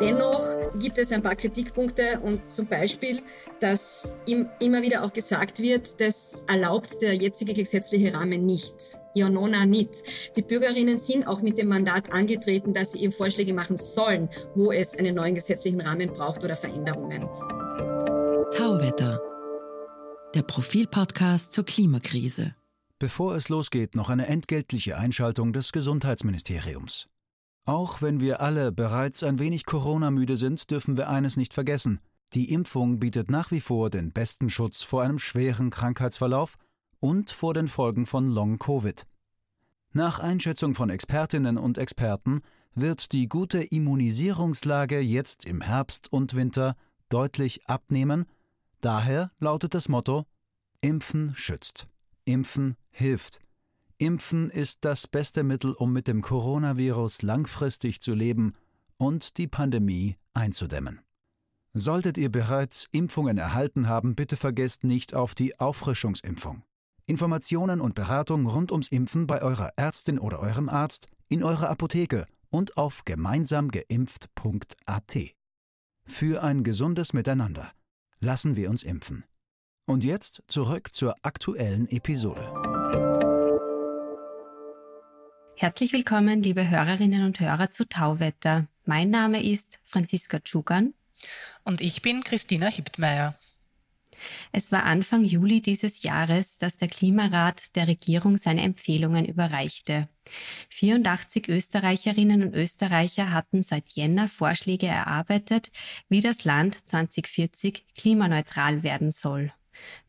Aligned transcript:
Dennoch 0.00 0.42
gibt 0.78 0.98
es 0.98 1.10
ein 1.10 1.22
paar 1.22 1.36
Kritikpunkte 1.36 2.20
und 2.20 2.50
zum 2.52 2.66
Beispiel, 2.66 3.22
dass 3.60 4.14
immer 4.26 4.82
wieder 4.82 5.04
auch 5.04 5.12
gesagt 5.12 5.60
wird, 5.60 6.00
das 6.00 6.44
erlaubt 6.46 7.00
der 7.00 7.14
jetzige 7.14 7.54
gesetzliche 7.54 8.12
Rahmen 8.12 8.44
nicht. 8.44 8.74
Ja, 9.14 9.30
nona 9.30 9.64
nicht. 9.64 9.90
Die 10.36 10.42
Bürgerinnen 10.42 10.98
sind 10.98 11.26
auch 11.26 11.40
mit 11.40 11.56
dem 11.56 11.68
Mandat 11.68 12.12
angetreten, 12.12 12.74
dass 12.74 12.92
sie 12.92 13.00
eben 13.00 13.12
Vorschläge 13.12 13.54
machen 13.54 13.78
sollen, 13.78 14.28
wo 14.54 14.70
es 14.70 14.94
einen 14.98 15.14
neuen 15.14 15.34
gesetzlichen 15.34 15.80
Rahmen 15.80 16.12
braucht 16.12 16.44
oder 16.44 16.56
Veränderungen. 16.56 17.22
Tauwetter. 18.54 19.20
Der 20.34 20.42
Profilpodcast 20.42 21.54
zur 21.54 21.64
Klimakrise. 21.64 22.54
Bevor 22.98 23.36
es 23.36 23.48
losgeht, 23.48 23.94
noch 23.94 24.10
eine 24.10 24.26
entgeltliche 24.26 24.98
Einschaltung 24.98 25.54
des 25.54 25.72
Gesundheitsministeriums. 25.72 27.06
Auch 27.66 28.00
wenn 28.00 28.20
wir 28.20 28.40
alle 28.40 28.70
bereits 28.70 29.24
ein 29.24 29.40
wenig 29.40 29.66
Corona-müde 29.66 30.36
sind, 30.36 30.70
dürfen 30.70 30.96
wir 30.96 31.08
eines 31.10 31.36
nicht 31.36 31.52
vergessen. 31.52 32.00
Die 32.32 32.52
Impfung 32.52 33.00
bietet 33.00 33.28
nach 33.28 33.50
wie 33.50 33.60
vor 33.60 33.90
den 33.90 34.12
besten 34.12 34.50
Schutz 34.50 34.84
vor 34.84 35.02
einem 35.02 35.18
schweren 35.18 35.70
Krankheitsverlauf 35.70 36.54
und 37.00 37.32
vor 37.32 37.54
den 37.54 37.66
Folgen 37.66 38.06
von 38.06 38.30
Long-Covid. 38.30 39.04
Nach 39.92 40.20
Einschätzung 40.20 40.74
von 40.74 40.90
Expertinnen 40.90 41.58
und 41.58 41.76
Experten 41.76 42.42
wird 42.74 43.10
die 43.12 43.28
gute 43.28 43.62
Immunisierungslage 43.62 45.00
jetzt 45.00 45.44
im 45.44 45.60
Herbst 45.60 46.12
und 46.12 46.34
Winter 46.34 46.76
deutlich 47.08 47.66
abnehmen. 47.66 48.26
Daher 48.80 49.30
lautet 49.40 49.74
das 49.74 49.88
Motto 49.88 50.24
Impfen 50.82 51.34
schützt. 51.34 51.88
Impfen 52.24 52.76
hilft. 52.90 53.40
Impfen 53.98 54.50
ist 54.50 54.84
das 54.84 55.06
beste 55.06 55.42
Mittel, 55.42 55.72
um 55.72 55.90
mit 55.92 56.06
dem 56.06 56.20
Coronavirus 56.20 57.22
langfristig 57.22 58.02
zu 58.02 58.12
leben 58.12 58.52
und 58.98 59.38
die 59.38 59.48
Pandemie 59.48 60.16
einzudämmen. 60.34 61.00
Solltet 61.72 62.18
ihr 62.18 62.30
bereits 62.30 62.86
Impfungen 62.90 63.38
erhalten 63.38 63.88
haben, 63.88 64.14
bitte 64.14 64.36
vergesst 64.36 64.84
nicht 64.84 65.14
auf 65.14 65.34
die 65.34 65.58
Auffrischungsimpfung. 65.58 66.62
Informationen 67.06 67.80
und 67.80 67.94
Beratung 67.94 68.46
rund 68.46 68.70
ums 68.72 68.88
Impfen 68.88 69.26
bei 69.26 69.40
eurer 69.40 69.70
Ärztin 69.76 70.18
oder 70.18 70.40
eurem 70.40 70.68
Arzt, 70.68 71.06
in 71.28 71.42
eurer 71.42 71.70
Apotheke 71.70 72.26
und 72.50 72.76
auf 72.76 73.02
gemeinsamgeimpft.at. 73.04 75.16
Für 76.06 76.42
ein 76.42 76.64
gesundes 76.64 77.14
Miteinander. 77.14 77.70
Lassen 78.20 78.56
wir 78.56 78.70
uns 78.70 78.82
impfen. 78.82 79.24
Und 79.86 80.04
jetzt 80.04 80.42
zurück 80.48 80.94
zur 80.94 81.14
aktuellen 81.22 81.88
Episode. 81.88 82.65
Herzlich 85.58 85.94
willkommen, 85.94 86.42
liebe 86.42 86.68
Hörerinnen 86.68 87.24
und 87.24 87.40
Hörer 87.40 87.70
zu 87.70 87.88
Tauwetter. 87.88 88.66
Mein 88.84 89.08
Name 89.08 89.42
ist 89.42 89.78
Franziska 89.84 90.38
Tschugan. 90.40 90.92
Und 91.64 91.80
ich 91.80 92.02
bin 92.02 92.22
Christina 92.22 92.66
Hiptmeier. 92.66 93.34
Es 94.52 94.70
war 94.70 94.84
Anfang 94.84 95.24
Juli 95.24 95.62
dieses 95.62 96.02
Jahres, 96.02 96.58
dass 96.58 96.76
der 96.76 96.88
Klimarat 96.88 97.74
der 97.74 97.88
Regierung 97.88 98.36
seine 98.36 98.60
Empfehlungen 98.64 99.24
überreichte. 99.24 100.10
84 100.68 101.48
Österreicherinnen 101.48 102.42
und 102.42 102.54
Österreicher 102.54 103.32
hatten 103.32 103.62
seit 103.62 103.92
Jänner 103.92 104.28
Vorschläge 104.28 104.88
erarbeitet, 104.88 105.70
wie 106.10 106.20
das 106.20 106.44
Land 106.44 106.86
2040 106.86 107.86
klimaneutral 107.96 108.82
werden 108.82 109.10
soll. 109.10 109.54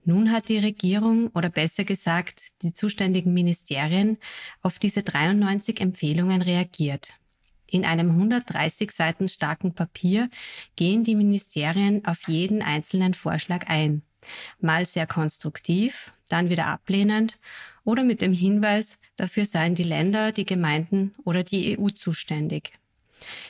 Nun 0.05 0.31
hat 0.31 0.49
die 0.49 0.59
Regierung 0.59 1.27
oder 1.33 1.49
besser 1.49 1.83
gesagt 1.83 2.49
die 2.61 2.73
zuständigen 2.73 3.33
Ministerien 3.33 4.17
auf 4.61 4.79
diese 4.79 5.03
93 5.03 5.81
Empfehlungen 5.81 6.41
reagiert. 6.41 7.13
In 7.69 7.83
einem 7.83 8.11
130 8.11 8.91
Seiten 8.91 9.27
starken 9.27 9.73
Papier 9.75 10.29
gehen 10.77 11.03
die 11.03 11.15
Ministerien 11.15 12.05
auf 12.05 12.27
jeden 12.27 12.61
einzelnen 12.61 13.13
Vorschlag 13.13 13.67
ein. 13.67 14.03
Mal 14.59 14.85
sehr 14.85 15.05
konstruktiv, 15.07 16.13
dann 16.29 16.49
wieder 16.49 16.67
ablehnend 16.67 17.39
oder 17.83 18.03
mit 18.03 18.21
dem 18.21 18.33
Hinweis, 18.33 18.97
dafür 19.15 19.45
seien 19.45 19.75
die 19.75 19.83
Länder, 19.83 20.31
die 20.31 20.45
Gemeinden 20.45 21.13
oder 21.23 21.43
die 21.43 21.77
EU 21.77 21.89
zuständig. 21.89 22.73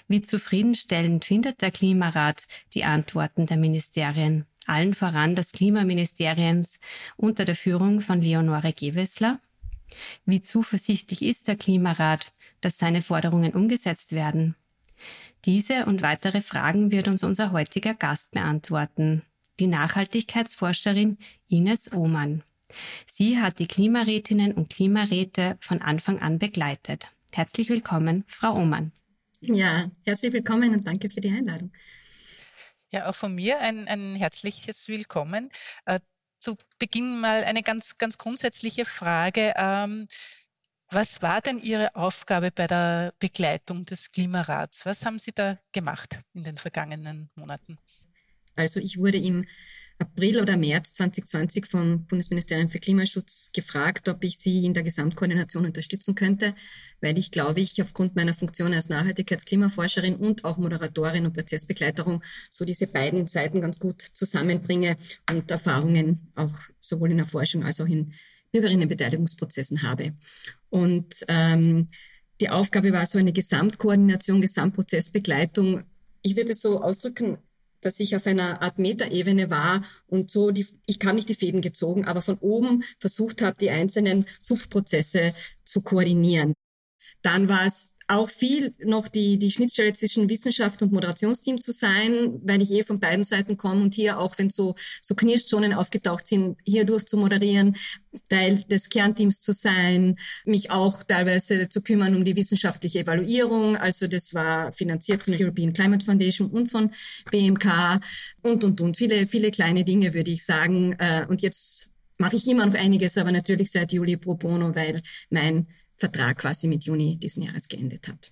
Wie 0.07 0.21
zufriedenstellend 0.21 1.25
findet 1.25 1.61
der 1.61 1.71
Klimarat 1.71 2.47
die 2.73 2.85
Antworten 2.85 3.45
der 3.45 3.57
Ministerien? 3.57 4.45
Allen 4.67 4.93
voran 4.93 5.35
des 5.35 5.51
Klimaministeriums 5.51 6.79
unter 7.15 7.45
der 7.45 7.55
Führung 7.55 8.01
von 8.01 8.21
Leonore 8.21 8.73
Gewessler. 8.73 9.39
Wie 10.25 10.41
zuversichtlich 10.41 11.21
ist 11.21 11.47
der 11.47 11.55
Klimarat, 11.55 12.33
dass 12.61 12.77
seine 12.77 13.01
Forderungen 13.01 13.53
umgesetzt 13.53 14.11
werden? 14.11 14.55
Diese 15.45 15.85
und 15.85 16.01
weitere 16.01 16.41
Fragen 16.41 16.91
wird 16.91 17.07
uns 17.07 17.23
unser 17.23 17.51
heutiger 17.51 17.93
Gast 17.93 18.31
beantworten, 18.31 19.21
die 19.59 19.67
Nachhaltigkeitsforscherin 19.67 21.17
Ines 21.47 21.93
Ohmann. 21.93 22.43
Sie 23.05 23.39
hat 23.39 23.59
die 23.59 23.67
Klimarätinnen 23.67 24.51
und 24.53 24.69
Klimaräte 24.69 25.57
von 25.61 25.81
Anfang 25.81 26.19
an 26.19 26.37
begleitet. 26.37 27.07
Herzlich 27.31 27.69
willkommen, 27.69 28.23
Frau 28.27 28.55
Ohmann. 28.57 28.91
Ja, 29.39 29.91
herzlich 30.03 30.33
willkommen 30.33 30.73
und 30.73 30.87
danke 30.87 31.09
für 31.09 31.21
die 31.21 31.29
Einladung. 31.29 31.71
Ja, 32.89 33.09
auch 33.09 33.15
von 33.15 33.35
mir 33.35 33.59
ein, 33.59 33.87
ein 33.87 34.15
herzliches 34.15 34.87
Willkommen. 34.87 35.49
Äh, 35.85 35.99
zu 36.37 36.55
Beginn 36.79 37.19
mal 37.19 37.43
eine 37.43 37.61
ganz, 37.61 37.97
ganz 37.97 38.17
grundsätzliche 38.17 38.85
Frage. 38.85 39.53
Ähm, 39.57 40.07
was 40.89 41.21
war 41.21 41.41
denn 41.41 41.59
Ihre 41.59 41.95
Aufgabe 41.95 42.49
bei 42.49 42.65
der 42.65 43.13
Begleitung 43.19 43.83
des 43.83 44.11
Klimarats? 44.11 44.85
Was 44.85 45.05
haben 45.05 45.19
Sie 45.19 45.33
da 45.33 45.59
gemacht 45.73 46.21
in 46.33 46.43
den 46.43 46.57
vergangenen 46.57 47.29
Monaten? 47.35 47.77
Also 48.55 48.79
ich 48.79 48.97
wurde 48.97 49.17
im 49.17 49.45
April 49.99 50.39
oder 50.41 50.57
März 50.57 50.93
2020 50.93 51.65
vom 51.65 52.05
Bundesministerium 52.05 52.69
für 52.69 52.79
Klimaschutz 52.79 53.51
gefragt, 53.51 54.07
ob 54.09 54.23
ich 54.23 54.37
sie 54.37 54.63
in 54.63 54.73
der 54.75 54.83
Gesamtkoordination 54.83 55.65
unterstützen 55.65 56.13
könnte, 56.13 56.53
weil 57.01 57.17
ich 57.17 57.31
glaube 57.31 57.61
ich 57.61 57.81
aufgrund 57.81 58.15
meiner 58.15 58.35
Funktion 58.35 58.73
als 58.73 58.89
Nachhaltigkeitsklimaforscherin 58.89 60.15
und 60.15 60.45
auch 60.45 60.57
Moderatorin 60.57 61.25
und 61.25 61.33
Prozessbegleiterin 61.33 62.21
so 62.49 62.63
diese 62.63 62.85
beiden 62.85 63.25
Seiten 63.25 63.61
ganz 63.61 63.79
gut 63.79 64.01
zusammenbringe 64.01 64.97
und 65.29 65.49
Erfahrungen 65.49 66.31
auch 66.35 66.57
sowohl 66.79 67.11
in 67.11 67.17
der 67.17 67.25
Forschung 67.25 67.63
als 67.63 67.81
auch 67.81 67.87
in 67.87 68.13
Bürgerinnenbeteiligungsprozessen 68.51 69.81
habe. 69.81 70.13
Und 70.69 71.25
ähm, 71.27 71.89
die 72.39 72.49
Aufgabe 72.49 72.91
war 72.91 73.05
so 73.07 73.17
eine 73.17 73.33
Gesamtkoordination, 73.33 74.41
Gesamtprozessbegleitung. 74.41 75.83
Ich 76.21 76.35
würde 76.35 76.51
es 76.51 76.61
so 76.61 76.81
ausdrücken, 76.81 77.39
dass 77.87 78.01
ich 78.01 78.17
auf 78.17 78.27
einer 78.27 78.61
Art 78.61 78.79
Metaebene 78.79 79.49
war 79.49 79.81
und 80.07 80.29
so 80.29 80.51
die, 80.51 80.67
ich 80.85 80.99
kann 80.99 81.15
nicht 81.15 81.29
die 81.29 81.35
Fäden 81.35 81.61
gezogen, 81.61 82.03
aber 82.03 82.21
von 82.21 82.37
oben 82.39 82.83
versucht 82.99 83.41
habe, 83.41 83.55
die 83.57 83.69
einzelnen 83.69 84.25
Subprozesse 84.39 85.33
zu 85.63 85.81
koordinieren. 85.81 86.53
Dann 87.21 87.47
war 87.47 87.65
es 87.65 87.91
auch 88.07 88.29
viel 88.29 88.73
noch 88.83 89.07
die, 89.07 89.37
die 89.37 89.51
Schnittstelle 89.51 89.93
zwischen 89.93 90.29
Wissenschaft 90.29 90.81
und 90.81 90.93
Moderationsteam 90.93 91.59
zu 91.59 91.71
sein, 91.71 92.39
weil 92.43 92.61
ich 92.61 92.71
eh 92.71 92.83
von 92.83 92.99
beiden 92.99 93.23
Seiten 93.23 93.57
komme 93.57 93.83
und 93.83 93.95
hier 93.95 94.19
auch, 94.19 94.37
wenn 94.37 94.49
so, 94.49 94.75
so 95.01 95.13
Knirschzonen 95.13 95.73
aufgetaucht 95.73 96.25
sind, 96.25 96.57
hier 96.63 96.85
durch 96.85 97.05
zu 97.05 97.17
moderieren, 97.17 97.75
Teil 98.29 98.63
des 98.63 98.89
Kernteams 98.89 99.41
zu 99.41 99.51
sein, 99.51 100.17
mich 100.45 100.71
auch 100.71 101.03
teilweise 101.03 101.69
zu 101.69 101.81
kümmern 101.81 102.15
um 102.15 102.23
die 102.23 102.35
wissenschaftliche 102.35 102.99
Evaluierung. 102.99 103.75
Also 103.75 104.07
das 104.07 104.33
war 104.33 104.71
finanziert 104.71 105.23
von 105.23 105.33
der 105.33 105.45
European 105.45 105.73
Climate 105.73 106.05
Foundation 106.05 106.49
und 106.49 106.67
von 106.71 106.91
BMK 107.29 107.99
und, 108.41 108.63
und, 108.63 108.79
und. 108.79 108.97
Viele, 108.97 109.27
viele 109.27 109.51
kleine 109.51 109.83
Dinge, 109.83 110.13
würde 110.13 110.31
ich 110.31 110.45
sagen. 110.45 110.93
Äh, 110.93 111.25
und 111.27 111.41
jetzt 111.41 111.89
mache 112.17 112.37
ich 112.37 112.47
immer 112.47 112.65
noch 112.65 112.73
einiges, 112.73 113.17
aber 113.17 113.31
natürlich 113.31 113.71
seit 113.71 113.91
Juli 113.91 114.17
pro 114.17 114.35
bono, 114.35 114.73
weil 114.73 115.01
mein 115.29 115.67
Vertrag 115.97 116.37
quasi 116.39 116.67
mit 116.67 116.85
Juni 116.85 117.17
diesen 117.17 117.43
Jahres 117.43 117.67
geendet 117.67 118.07
hat. 118.07 118.31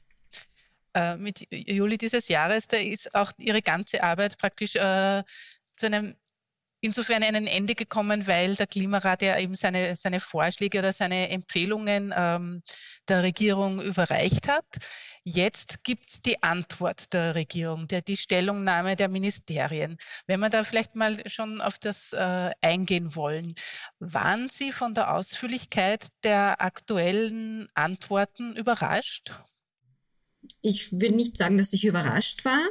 Äh, 0.94 1.18
mit 1.18 1.46
Juli 1.52 1.98
dieses 1.98 2.28
Jahres, 2.28 2.68
da 2.68 2.78
ist 2.78 3.14
auch 3.16 3.32
Ihre 3.38 3.62
ganze 3.62 4.02
Arbeit 4.04 4.38
praktisch 4.38 4.76
äh, 4.76 5.24
zu 5.76 5.88
einem 5.88 6.16
insofern 6.82 7.24
ein 7.24 7.48
Ende 7.48 7.76
gekommen, 7.76 8.28
weil 8.28 8.56
der 8.56 8.68
Klimarat 8.68 9.22
ja 9.22 9.38
eben 9.40 9.56
seine, 9.56 9.96
seine 9.96 10.20
Vorschläge 10.20 10.80
oder 10.80 10.94
seine 10.94 11.30
Empfehlungen 11.30 12.14
ähm, 12.16 12.62
der 13.08 13.24
Regierung 13.24 13.82
überreicht 13.82 14.48
hat. 14.48 14.66
Jetzt 15.24 15.84
gibt 15.84 16.10
es 16.10 16.22
die 16.22 16.44
Antwort 16.44 17.12
der 17.14 17.34
Regierung, 17.34 17.88
der, 17.88 18.02
die 18.02 18.18
Stellungnahme 18.18 18.96
der 18.96 19.10
Ministerien. 19.10 19.98
Wenn 20.28 20.40
wir 20.40 20.50
da 20.50 20.64
vielleicht 20.64 20.96
mal 20.96 21.28
schon 21.28 21.62
auf 21.62 21.80
das 21.80 22.14
äh, 22.14 22.52
eingehen 22.62 23.16
wollen, 23.16 23.56
waren 24.00 24.50
Sie 24.50 24.72
von 24.72 24.94
der 24.94 25.14
Ausführlichkeit 25.14 26.08
der 26.24 26.62
aktuellen 26.62 27.68
Antworten 27.74 28.56
überrascht? 28.56 29.34
Ich 30.62 30.92
will 30.92 31.12
nicht 31.12 31.38
sagen, 31.38 31.58
dass 31.58 31.74
ich 31.74 31.86
überrascht 31.86 32.46
war. 32.46 32.62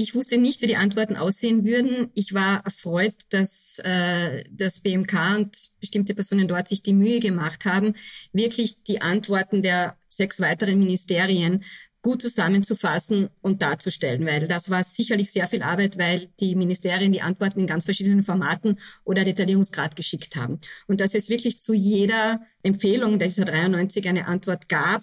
Ich 0.00 0.14
wusste 0.14 0.38
nicht, 0.38 0.62
wie 0.62 0.68
die 0.68 0.76
Antworten 0.76 1.16
aussehen 1.16 1.64
würden. 1.64 2.12
Ich 2.14 2.32
war 2.32 2.64
erfreut, 2.64 3.16
dass 3.30 3.80
äh, 3.82 4.44
das 4.48 4.78
BMK 4.78 5.36
und 5.36 5.56
bestimmte 5.80 6.14
Personen 6.14 6.46
dort 6.46 6.68
sich 6.68 6.84
die 6.84 6.94
Mühe 6.94 7.18
gemacht 7.18 7.64
haben, 7.64 7.94
wirklich 8.32 8.80
die 8.84 9.02
Antworten 9.02 9.60
der 9.60 9.96
sechs 10.06 10.38
weiteren 10.38 10.78
Ministerien 10.78 11.64
gut 12.00 12.22
zusammenzufassen 12.22 13.28
und 13.42 13.60
darzustellen, 13.60 14.24
weil 14.24 14.46
das 14.46 14.70
war 14.70 14.84
sicherlich 14.84 15.32
sehr 15.32 15.48
viel 15.48 15.62
Arbeit, 15.62 15.98
weil 15.98 16.28
die 16.38 16.54
Ministerien 16.54 17.10
die 17.10 17.22
Antworten 17.22 17.58
in 17.58 17.66
ganz 17.66 17.84
verschiedenen 17.84 18.22
Formaten 18.22 18.78
oder 19.02 19.24
Detaillierungsgrad 19.24 19.96
geschickt 19.96 20.36
haben. 20.36 20.60
Und 20.86 21.00
dass 21.00 21.16
es 21.16 21.28
wirklich 21.28 21.58
zu 21.58 21.74
jeder 21.74 22.40
Empfehlung 22.62 23.18
dieser 23.18 23.46
93 23.46 24.08
eine 24.08 24.28
Antwort 24.28 24.68
gab, 24.68 25.02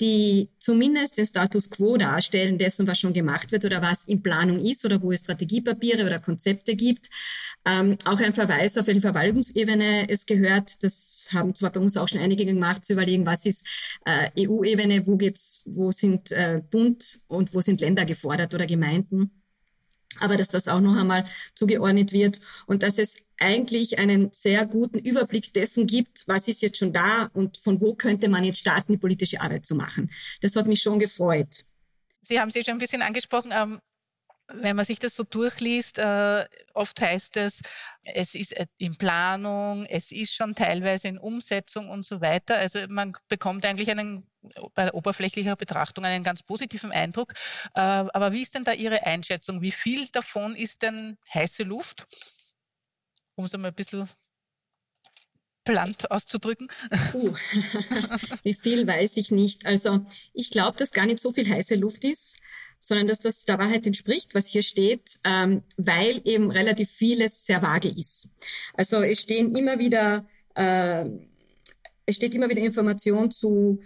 die 0.00 0.50
zumindest 0.58 1.18
den 1.18 1.26
Status 1.26 1.70
quo 1.70 1.96
darstellen 1.96 2.58
dessen, 2.58 2.86
was 2.86 3.00
schon 3.00 3.12
gemacht 3.12 3.52
wird 3.52 3.64
oder 3.64 3.82
was 3.82 4.04
in 4.04 4.22
Planung 4.22 4.60
ist 4.60 4.84
oder 4.84 5.02
wo 5.02 5.12
es 5.12 5.20
Strategiepapiere 5.20 6.06
oder 6.06 6.20
Konzepte 6.20 6.76
gibt. 6.76 7.08
Ähm, 7.64 7.98
auch 8.04 8.20
ein 8.20 8.34
Verweis 8.34 8.78
auf 8.78 8.88
eine 8.88 9.00
Verwaltungsebene 9.00 10.08
es 10.08 10.26
gehört. 10.26 10.82
Das 10.82 11.28
haben 11.32 11.54
zwar 11.54 11.70
bei 11.70 11.80
uns 11.80 11.96
auch 11.96 12.08
schon 12.08 12.20
einige 12.20 12.46
gemacht, 12.46 12.84
zu 12.84 12.92
überlegen, 12.92 13.26
was 13.26 13.44
ist 13.46 13.66
äh, 14.04 14.30
EU-Ebene, 14.46 15.06
wo 15.06 15.16
geht's, 15.16 15.64
wo 15.66 15.90
sind 15.90 16.30
äh, 16.32 16.62
Bund 16.70 17.20
und 17.26 17.54
wo 17.54 17.60
sind 17.60 17.80
Länder 17.80 18.04
gefordert 18.04 18.54
oder 18.54 18.66
Gemeinden 18.66 19.37
aber 20.20 20.36
dass 20.36 20.48
das 20.48 20.68
auch 20.68 20.80
noch 20.80 20.96
einmal 20.96 21.24
zugeordnet 21.54 22.12
wird 22.12 22.40
und 22.66 22.82
dass 22.82 22.98
es 22.98 23.22
eigentlich 23.38 23.98
einen 23.98 24.32
sehr 24.32 24.66
guten 24.66 24.98
Überblick 24.98 25.52
dessen 25.52 25.86
gibt, 25.86 26.24
was 26.26 26.48
ist 26.48 26.62
jetzt 26.62 26.78
schon 26.78 26.92
da 26.92 27.30
und 27.34 27.56
von 27.56 27.80
wo 27.80 27.94
könnte 27.94 28.28
man 28.28 28.44
jetzt 28.44 28.58
starten, 28.58 28.92
die 28.92 28.98
politische 28.98 29.40
Arbeit 29.40 29.66
zu 29.66 29.74
machen. 29.74 30.10
Das 30.40 30.56
hat 30.56 30.66
mich 30.66 30.82
schon 30.82 30.98
gefreut. 30.98 31.64
Sie 32.20 32.40
haben 32.40 32.50
sich 32.50 32.64
schon 32.64 32.74
ein 32.74 32.78
bisschen 32.78 33.02
angesprochen. 33.02 33.52
Ähm 33.54 33.80
wenn 34.50 34.76
man 34.76 34.84
sich 34.84 34.98
das 34.98 35.14
so 35.14 35.24
durchliest, 35.24 35.98
äh, 35.98 36.44
oft 36.72 37.00
heißt 37.00 37.36
es, 37.36 37.60
es 38.04 38.34
ist 38.34 38.54
in 38.78 38.96
Planung, 38.96 39.84
es 39.84 40.10
ist 40.10 40.34
schon 40.34 40.54
teilweise 40.54 41.08
in 41.08 41.18
Umsetzung 41.18 41.90
und 41.90 42.06
so 42.06 42.20
weiter. 42.20 42.56
Also 42.56 42.80
man 42.88 43.12
bekommt 43.28 43.66
eigentlich 43.66 43.90
einen 43.90 44.26
bei 44.74 44.92
oberflächlicher 44.92 45.56
Betrachtung 45.56 46.04
einen 46.04 46.24
ganz 46.24 46.42
positiven 46.42 46.92
Eindruck. 46.92 47.34
Äh, 47.74 47.80
aber 47.80 48.32
wie 48.32 48.42
ist 48.42 48.54
denn 48.54 48.64
da 48.64 48.72
Ihre 48.72 49.04
Einschätzung? 49.04 49.60
Wie 49.60 49.72
viel 49.72 50.08
davon 50.08 50.54
ist 50.54 50.82
denn 50.82 51.18
heiße 51.34 51.64
Luft? 51.64 52.06
Um 53.34 53.44
es 53.44 53.52
mal 53.52 53.68
ein 53.68 53.74
bisschen 53.74 54.08
plant 55.64 56.10
auszudrücken? 56.10 56.68
Uh, 57.12 57.34
wie 58.42 58.54
viel 58.54 58.86
weiß 58.86 59.18
ich 59.18 59.30
nicht. 59.30 59.66
Also 59.66 60.06
ich 60.32 60.50
glaube, 60.50 60.78
dass 60.78 60.92
gar 60.92 61.04
nicht 61.04 61.20
so 61.20 61.32
viel 61.32 61.48
heiße 61.48 61.74
Luft 61.74 62.04
ist 62.04 62.38
sondern 62.80 63.06
dass 63.06 63.20
das 63.20 63.44
der 63.44 63.58
Wahrheit 63.58 63.86
entspricht, 63.86 64.34
was 64.34 64.46
hier 64.46 64.62
steht, 64.62 65.18
ähm, 65.24 65.62
weil 65.76 66.20
eben 66.24 66.50
relativ 66.50 66.90
vieles 66.90 67.44
sehr 67.44 67.62
vage 67.62 67.88
ist. 67.88 68.30
Also 68.74 69.02
es 69.02 69.20
stehen 69.20 69.54
immer 69.56 69.78
wieder, 69.78 70.26
äh, 70.54 71.06
es 72.06 72.16
steht 72.16 72.34
immer 72.34 72.48
wieder 72.48 72.62
Information 72.62 73.30
zu 73.30 73.80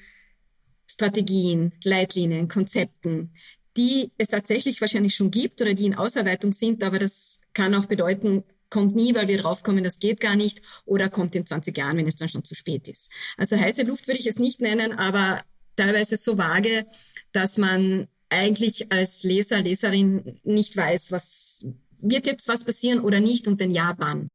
Strategien, 0.86 1.72
Leitlinien, 1.82 2.48
Konzepten, 2.48 3.32
die 3.76 4.12
es 4.18 4.28
tatsächlich 4.28 4.80
wahrscheinlich 4.80 5.14
schon 5.14 5.30
gibt 5.30 5.60
oder 5.62 5.74
die 5.74 5.86
in 5.86 5.94
Ausarbeitung 5.94 6.52
sind, 6.52 6.82
aber 6.82 6.98
das 6.98 7.40
kann 7.54 7.74
auch 7.74 7.86
bedeuten, 7.86 8.44
kommt 8.68 8.94
nie, 8.94 9.14
weil 9.14 9.28
wir 9.28 9.38
draufkommen, 9.38 9.84
das 9.84 9.98
geht 9.98 10.20
gar 10.20 10.36
nicht, 10.36 10.62
oder 10.84 11.08
kommt 11.08 11.34
in 11.34 11.46
20 11.46 11.76
Jahren, 11.76 11.96
wenn 11.96 12.06
es 12.06 12.16
dann 12.16 12.28
schon 12.28 12.44
zu 12.44 12.54
spät 12.54 12.88
ist. 12.88 13.10
Also 13.36 13.56
heiße 13.56 13.82
Luft 13.82 14.06
würde 14.08 14.20
ich 14.20 14.26
es 14.26 14.38
nicht 14.38 14.60
nennen, 14.60 14.92
aber 14.92 15.42
teilweise 15.76 16.16
so 16.16 16.38
vage, 16.38 16.86
dass 17.32 17.58
man 17.58 18.08
eigentlich 18.32 18.90
als 18.90 19.23
Leser, 19.23 19.61
Leserin 19.61 20.40
nicht 20.43 20.76
weiß, 20.76 21.12
was 21.12 21.67
wird 22.00 22.26
jetzt 22.26 22.49
was 22.49 22.64
passieren 22.64 23.00
oder 23.00 23.20
nicht 23.20 23.46
und 23.46 23.61
wenn 23.61 23.70
ja, 23.70 23.94
wann. 23.99 24.29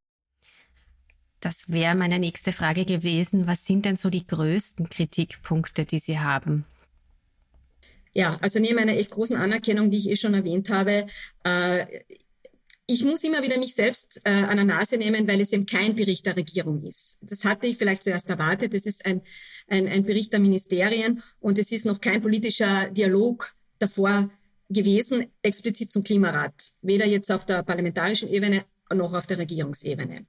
Das 1.39 1.69
wäre 1.69 1.95
meine 1.95 2.19
nächste 2.19 2.51
Frage 2.51 2.85
gewesen. 2.85 3.45
Was 3.45 3.65
sind 3.65 3.85
denn 3.85 3.95
so 3.95 4.09
die 4.09 4.25
größten 4.25 4.89
Kritikpunkte, 4.89 5.85
die 5.85 5.99
Sie 5.99 6.19
haben? 6.19 6.65
Ja, 8.13 8.37
also 8.41 8.59
neben 8.59 8.79
einer 8.79 8.95
echt 8.97 9.11
großen 9.11 9.35
Anerkennung, 9.35 9.91
die 9.91 9.97
ich 9.97 10.09
eh 10.09 10.15
schon 10.15 10.33
erwähnt 10.33 10.69
habe, 10.69 11.05
äh, 11.43 11.85
ich 12.89 13.03
muss 13.03 13.23
immer 13.25 13.43
wieder 13.43 13.59
mich 13.59 13.75
selbst 13.75 14.21
äh, 14.23 14.31
an 14.31 14.55
der 14.55 14.65
Nase 14.65 14.97
nehmen, 14.97 15.27
weil 15.27 15.41
es 15.41 15.51
eben 15.51 15.65
kein 15.65 15.93
Bericht 15.93 16.25
der 16.25 16.37
Regierung 16.37 16.83
ist. 16.83 17.17
Das 17.21 17.43
hatte 17.43 17.67
ich 17.67 17.77
vielleicht 17.77 18.01
zuerst 18.01 18.29
erwartet. 18.29 18.73
Es 18.73 18.85
ist 18.85 19.05
ein, 19.05 19.21
ein, 19.67 19.87
ein 19.87 20.03
Bericht 20.03 20.31
der 20.31 20.39
Ministerien 20.39 21.21
und 21.41 21.59
es 21.59 21.71
ist 21.73 21.85
noch 21.85 21.99
kein 21.99 22.21
politischer 22.21 22.89
Dialog 22.89 23.56
davor 23.79 24.29
gewesen, 24.69 25.27
explizit 25.41 25.91
zum 25.91 26.03
Klimarat, 26.03 26.71
weder 26.81 27.05
jetzt 27.05 27.31
auf 27.31 27.45
der 27.45 27.63
parlamentarischen 27.63 28.29
Ebene 28.29 28.65
noch 28.93 29.13
auf 29.13 29.27
der 29.27 29.37
Regierungsebene. 29.37 30.25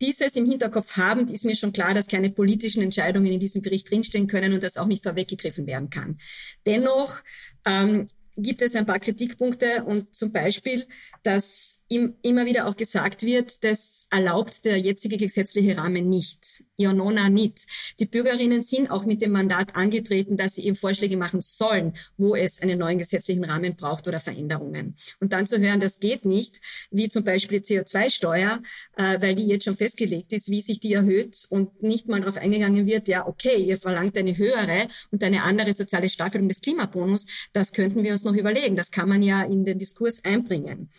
Dieses 0.00 0.34
im 0.34 0.50
Hinterkopf 0.50 0.96
habend 0.96 1.30
ist 1.30 1.44
mir 1.44 1.54
schon 1.54 1.72
klar, 1.72 1.94
dass 1.94 2.08
keine 2.08 2.30
politischen 2.30 2.82
Entscheidungen 2.82 3.30
in 3.30 3.38
diesem 3.38 3.62
Bericht 3.62 3.88
drinstehen 3.88 4.26
können 4.26 4.52
und 4.52 4.62
das 4.62 4.76
auch 4.76 4.86
nicht 4.86 5.04
vorweggegriffen 5.04 5.66
werden 5.66 5.90
kann. 5.90 6.18
Dennoch 6.66 7.22
ähm, 7.64 8.06
gibt 8.36 8.62
es 8.62 8.74
ein 8.74 8.86
paar 8.86 8.98
Kritikpunkte 8.98 9.84
und 9.84 10.14
zum 10.14 10.32
Beispiel, 10.32 10.86
dass 11.22 11.81
im, 11.92 12.14
immer 12.22 12.46
wieder 12.46 12.66
auch 12.66 12.76
gesagt 12.76 13.22
wird, 13.22 13.62
das 13.64 14.06
erlaubt 14.10 14.64
der 14.64 14.78
jetzige 14.78 15.18
gesetzliche 15.18 15.76
Rahmen 15.76 16.08
nicht. 16.08 16.64
Ja, 16.76 16.94
nona 16.94 17.28
nicht. 17.28 17.66
Die 18.00 18.06
Bürgerinnen 18.06 18.62
sind 18.62 18.90
auch 18.90 19.04
mit 19.04 19.20
dem 19.20 19.32
Mandat 19.32 19.76
angetreten, 19.76 20.38
dass 20.38 20.54
sie 20.54 20.64
eben 20.64 20.74
Vorschläge 20.74 21.18
machen 21.18 21.42
sollen, 21.42 21.92
wo 22.16 22.34
es 22.34 22.62
einen 22.62 22.78
neuen 22.78 22.98
gesetzlichen 22.98 23.44
Rahmen 23.44 23.76
braucht 23.76 24.08
oder 24.08 24.20
Veränderungen. 24.20 24.96
Und 25.20 25.34
dann 25.34 25.46
zu 25.46 25.60
hören, 25.60 25.80
das 25.80 26.00
geht 26.00 26.24
nicht, 26.24 26.60
wie 26.90 27.10
zum 27.10 27.24
Beispiel 27.24 27.60
CO2-Steuer, 27.60 28.62
äh, 28.96 29.20
weil 29.20 29.34
die 29.34 29.46
jetzt 29.46 29.64
schon 29.64 29.76
festgelegt 29.76 30.32
ist, 30.32 30.48
wie 30.48 30.62
sich 30.62 30.80
die 30.80 30.94
erhöht 30.94 31.46
und 31.50 31.82
nicht 31.82 32.08
mal 32.08 32.20
darauf 32.20 32.38
eingegangen 32.38 32.86
wird, 32.86 33.06
ja, 33.06 33.26
okay, 33.26 33.62
ihr 33.62 33.76
verlangt 33.76 34.16
eine 34.16 34.36
höhere 34.36 34.88
und 35.10 35.22
eine 35.22 35.42
andere 35.42 35.74
soziale 35.74 36.08
Staffelung 36.08 36.48
des 36.48 36.62
Klimabonus, 36.62 37.26
das 37.52 37.72
könnten 37.72 38.02
wir 38.02 38.12
uns 38.12 38.24
noch 38.24 38.34
überlegen. 38.34 38.76
Das 38.76 38.90
kann 38.90 39.10
man 39.10 39.20
ja 39.20 39.42
in 39.42 39.66
den 39.66 39.78
Diskurs 39.78 40.24
einbringen. 40.24 40.90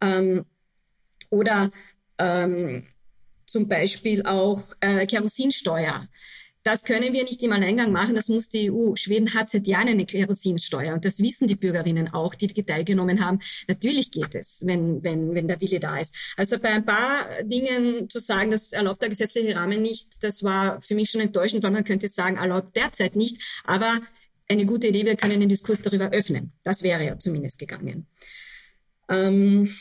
Ähm, 0.00 0.44
oder 1.30 1.70
ähm, 2.18 2.86
zum 3.46 3.68
Beispiel 3.68 4.22
auch 4.24 4.62
äh, 4.80 5.06
Kerosinsteuer. 5.06 6.08
Das 6.62 6.84
können 6.84 7.14
wir 7.14 7.24
nicht 7.24 7.42
im 7.42 7.52
Alleingang 7.52 7.90
machen, 7.90 8.14
das 8.14 8.28
muss 8.28 8.50
die 8.50 8.70
EU. 8.70 8.94
Schweden 8.94 9.32
hat 9.32 9.48
seit 9.48 9.66
Jahren 9.66 9.88
eine 9.88 10.04
Kerosinsteuer 10.04 10.92
und 10.92 11.06
das 11.06 11.18
wissen 11.18 11.48
die 11.48 11.56
Bürgerinnen 11.56 12.12
auch, 12.12 12.34
die 12.34 12.48
teilgenommen 12.48 13.24
haben. 13.24 13.38
Natürlich 13.66 14.10
geht 14.10 14.34
es, 14.34 14.62
wenn, 14.66 15.02
wenn, 15.02 15.34
wenn 15.34 15.48
der 15.48 15.58
Wille 15.62 15.80
da 15.80 15.96
ist. 15.96 16.14
Also 16.36 16.58
bei 16.58 16.68
ein 16.68 16.84
paar 16.84 17.42
Dingen 17.44 18.10
zu 18.10 18.18
sagen, 18.18 18.50
das 18.50 18.72
erlaubt 18.72 19.00
der 19.00 19.08
gesetzliche 19.08 19.56
Rahmen 19.56 19.80
nicht, 19.80 20.22
das 20.22 20.42
war 20.42 20.82
für 20.82 20.94
mich 20.94 21.10
schon 21.10 21.22
enttäuschend, 21.22 21.62
weil 21.62 21.70
man 21.70 21.84
könnte 21.84 22.08
sagen, 22.08 22.36
erlaubt 22.36 22.76
derzeit 22.76 23.16
nicht, 23.16 23.40
aber 23.64 24.02
eine 24.46 24.66
gute 24.66 24.88
Idee, 24.88 25.06
wir 25.06 25.16
können 25.16 25.40
den 25.40 25.48
Diskurs 25.48 25.80
darüber 25.80 26.10
öffnen. 26.10 26.52
Das 26.62 26.82
wäre 26.82 27.06
ja 27.06 27.18
zumindest 27.18 27.58
gegangen. 27.58 28.06
Ähm, 29.10 29.74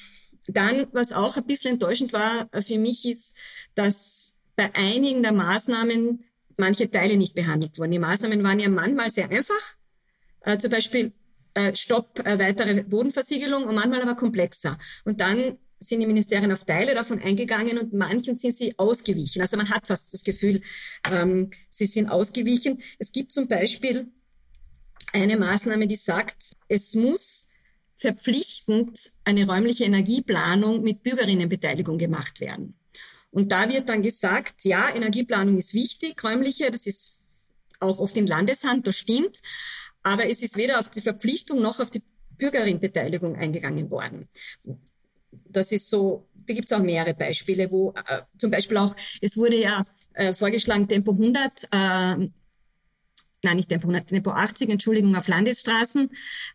dann, 0.48 0.88
was 0.92 1.14
auch 1.14 1.38
ein 1.38 1.46
bisschen 1.46 1.74
enttäuschend 1.74 2.12
war 2.12 2.50
für 2.62 2.80
mich, 2.80 3.06
ist, 3.06 3.36
dass 3.76 4.38
bei 4.56 4.74
einigen 4.74 5.24
der 5.24 5.32
Maßnahmen 5.32 6.26
manche 6.58 6.92
Teile 6.92 7.18
nicht 7.18 7.36
behandelt 7.36 7.78
wurden. 7.78 7.92
Die 7.92 8.00
Maßnahmen 8.00 8.44
waren 8.44 8.60
ja 8.60 8.70
manchmal 8.70 9.10
sehr 9.10 9.30
einfach, 9.30 9.76
äh, 10.42 10.58
zum 10.58 10.72
Beispiel 10.72 11.14
äh, 11.54 11.76
Stopp 11.76 12.20
äh, 12.26 12.38
weitere 12.38 12.84
Bodenversiegelung 12.84 13.64
und 13.64 13.76
manchmal 13.76 14.02
aber 14.02 14.16
komplexer. 14.16 14.78
Und 15.06 15.22
dann 15.22 15.58
sind 15.80 16.02
die 16.02 16.08
Ministerien 16.08 16.52
auf 16.52 16.66
Teile 16.66 16.94
davon 16.94 17.22
eingegangen 17.22 17.78
und 17.78 17.94
manchen 17.94 18.36
sind 18.36 18.54
sie 18.54 18.78
ausgewichen. 18.78 19.42
Also 19.42 19.56
man 19.56 19.70
hat 19.70 19.88
fast 19.88 20.14
das 20.14 20.24
Gefühl, 20.24 20.62
ähm, 21.10 21.52
sie 21.70 21.86
sind 21.86 22.10
ausgewichen. 22.10 22.82
Es 22.98 23.12
gibt 23.12 23.32
zum 23.32 23.48
Beispiel 23.48 24.12
eine 25.14 25.38
Maßnahme, 25.38 25.88
die 25.88 25.96
sagt, 25.96 26.54
es 26.68 26.96
muss 26.96 27.48
verpflichtend 28.00 29.12
eine 29.26 29.46
räumliche 29.46 29.84
Energieplanung 29.84 30.82
mit 30.82 31.04
Bürgerinnenbeteiligung 31.04 31.98
gemacht 31.98 32.40
werden. 32.40 32.76
Und 33.30 33.52
da 33.52 33.70
wird 33.70 33.90
dann 33.90 34.02
gesagt, 34.02 34.64
ja, 34.64 34.90
Energieplanung 34.96 35.58
ist 35.58 35.74
wichtig, 35.74 36.24
räumliche, 36.24 36.72
das 36.72 36.88
ist 36.88 37.20
auch 37.82 38.00
oft 38.00 38.16
in 38.16 38.26
Landeshand, 38.26 38.88
das 38.88 38.98
stimmt, 38.98 39.42
aber 40.02 40.30
es 40.30 40.42
ist 40.42 40.56
weder 40.56 40.80
auf 40.80 40.90
die 40.90 41.02
Verpflichtung 41.02 41.62
noch 41.62 41.82
auf 41.82 41.92
die 41.92 42.02
Bürgerinnenbeteiligung 42.38 43.36
eingegangen 43.36 43.92
worden. 43.92 44.30
Das 45.32 45.74
ist 45.74 45.90
so, 45.90 46.26
da 46.34 46.54
gibt 46.54 46.72
es 46.72 46.78
auch 46.78 46.82
mehrere 46.82 47.14
Beispiele, 47.14 47.70
wo 47.70 47.94
äh, 48.08 48.22
zum 48.38 48.50
Beispiel 48.50 48.78
auch, 48.78 48.96
es 49.22 49.36
wurde 49.36 49.62
ja 49.62 49.86
äh, 50.14 50.34
vorgeschlagen, 50.34 50.88
Tempo 50.88 51.12
100 51.12 51.68
äh, 51.72 52.30
nein, 53.44 53.58
nicht 53.58 53.70
Tempo 53.70 53.88
100, 53.88 54.08
Tempo 54.08 54.32
80, 54.32 54.70
Entschuldigung, 54.70 55.16
auf 55.16 55.28
Landesstraßen 55.28 56.10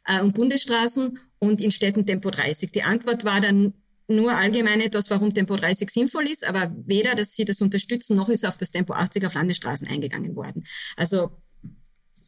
äh, 0.06 0.20
und 0.20 0.34
Bundesstraßen 0.34 1.18
und 1.38 1.60
in 1.60 1.70
Städten 1.70 2.06
Tempo 2.06 2.30
30. 2.30 2.72
Die 2.72 2.82
Antwort 2.82 3.24
war 3.24 3.40
dann 3.40 3.74
nur 4.06 4.34
allgemein 4.34 4.80
etwas, 4.80 5.10
warum 5.10 5.32
Tempo 5.32 5.56
30 5.56 5.88
sinnvoll 5.90 6.28
ist, 6.28 6.44
aber 6.44 6.74
weder, 6.84 7.14
dass 7.14 7.32
sie 7.32 7.44
das 7.44 7.60
unterstützen, 7.60 8.16
noch 8.16 8.28
ist 8.28 8.44
auf 8.44 8.58
das 8.58 8.70
Tempo 8.70 8.92
80 8.92 9.26
auf 9.26 9.34
Landesstraßen 9.34 9.88
eingegangen 9.88 10.36
worden. 10.36 10.66
Also 10.96 11.30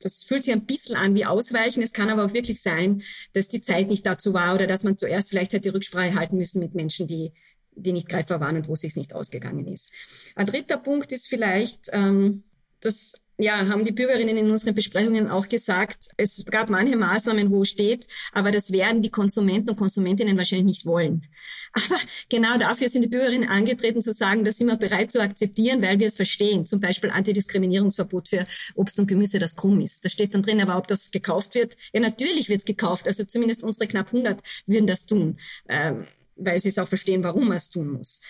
das 0.00 0.22
fühlt 0.22 0.44
sich 0.44 0.52
ein 0.52 0.66
bisschen 0.66 0.96
an 0.96 1.14
wie 1.14 1.26
Ausweichen. 1.26 1.82
Es 1.82 1.92
kann 1.92 2.10
aber 2.10 2.24
auch 2.24 2.32
wirklich 2.32 2.60
sein, 2.62 3.02
dass 3.32 3.48
die 3.48 3.62
Zeit 3.62 3.88
nicht 3.88 4.06
dazu 4.06 4.34
war 4.34 4.54
oder 4.54 4.66
dass 4.66 4.84
man 4.84 4.98
zuerst 4.98 5.30
vielleicht 5.30 5.52
hätte 5.52 5.74
Rücksprache 5.74 6.14
halten 6.14 6.36
müssen 6.36 6.60
mit 6.60 6.74
Menschen, 6.74 7.06
die, 7.06 7.32
die 7.72 7.92
nicht 7.92 8.08
greifbar 8.08 8.40
waren 8.40 8.56
und 8.56 8.68
wo 8.68 8.74
es 8.74 8.80
sich 8.80 8.96
nicht 8.96 9.14
ausgegangen 9.14 9.66
ist. 9.66 9.90
Ein 10.34 10.46
dritter 10.46 10.78
Punkt 10.78 11.12
ist 11.12 11.28
vielleicht, 11.28 11.88
ähm, 11.92 12.44
dass 12.80 13.20
ja, 13.38 13.68
haben 13.68 13.84
die 13.84 13.92
Bürgerinnen 13.92 14.36
in 14.36 14.50
unseren 14.50 14.74
Besprechungen 14.74 15.28
auch 15.28 15.48
gesagt, 15.48 16.08
es 16.16 16.44
gab 16.46 16.70
manche 16.70 16.96
Maßnahmen, 16.96 17.50
wo 17.50 17.64
steht, 17.64 18.06
aber 18.32 18.50
das 18.50 18.72
werden 18.72 19.02
die 19.02 19.10
Konsumenten 19.10 19.70
und 19.70 19.76
Konsumentinnen 19.76 20.38
wahrscheinlich 20.38 20.66
nicht 20.66 20.86
wollen. 20.86 21.26
Aber 21.72 22.00
genau 22.30 22.56
dafür 22.56 22.88
sind 22.88 23.02
die 23.02 23.08
Bürgerinnen 23.08 23.48
angetreten 23.48 24.00
zu 24.00 24.12
sagen, 24.12 24.44
das 24.44 24.56
sind 24.56 24.68
wir 24.68 24.76
bereit 24.76 25.12
zu 25.12 25.20
akzeptieren, 25.20 25.82
weil 25.82 25.98
wir 25.98 26.06
es 26.06 26.16
verstehen. 26.16 26.64
Zum 26.64 26.80
Beispiel 26.80 27.10
Antidiskriminierungsverbot 27.10 28.28
für 28.28 28.46
Obst 28.74 28.98
und 28.98 29.06
Gemüse, 29.06 29.38
das 29.38 29.54
krumm 29.54 29.80
ist. 29.80 30.04
Da 30.04 30.08
steht 30.08 30.34
dann 30.34 30.42
drin, 30.42 30.60
aber 30.60 30.78
ob 30.78 30.88
das 30.88 31.10
gekauft 31.10 31.54
wird, 31.54 31.76
ja 31.92 32.00
natürlich 32.00 32.48
wird 32.48 32.60
es 32.60 32.64
gekauft. 32.64 33.06
Also 33.06 33.24
zumindest 33.24 33.62
unsere 33.62 33.86
knapp 33.86 34.06
100 34.06 34.40
würden 34.66 34.86
das 34.86 35.04
tun, 35.04 35.38
ähm, 35.68 36.06
weil 36.36 36.58
sie 36.58 36.68
es 36.68 36.78
auch 36.78 36.88
verstehen, 36.88 37.22
warum 37.22 37.48
man 37.48 37.58
es 37.58 37.68
tun 37.68 37.88
muss 37.88 38.20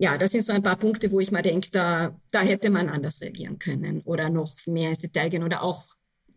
ja, 0.00 0.16
das 0.16 0.30
sind 0.30 0.42
so 0.42 0.52
ein 0.52 0.62
paar 0.62 0.76
Punkte, 0.76 1.10
wo 1.10 1.20
ich 1.20 1.30
mal 1.30 1.42
denke, 1.42 1.68
da, 1.70 2.18
da 2.30 2.40
hätte 2.40 2.70
man 2.70 2.88
anders 2.88 3.20
reagieren 3.20 3.58
können 3.58 4.00
oder 4.00 4.30
noch 4.30 4.50
mehr 4.66 4.88
ins 4.88 5.00
Detail 5.00 5.28
gehen 5.28 5.42
oder 5.42 5.62
auch 5.62 5.84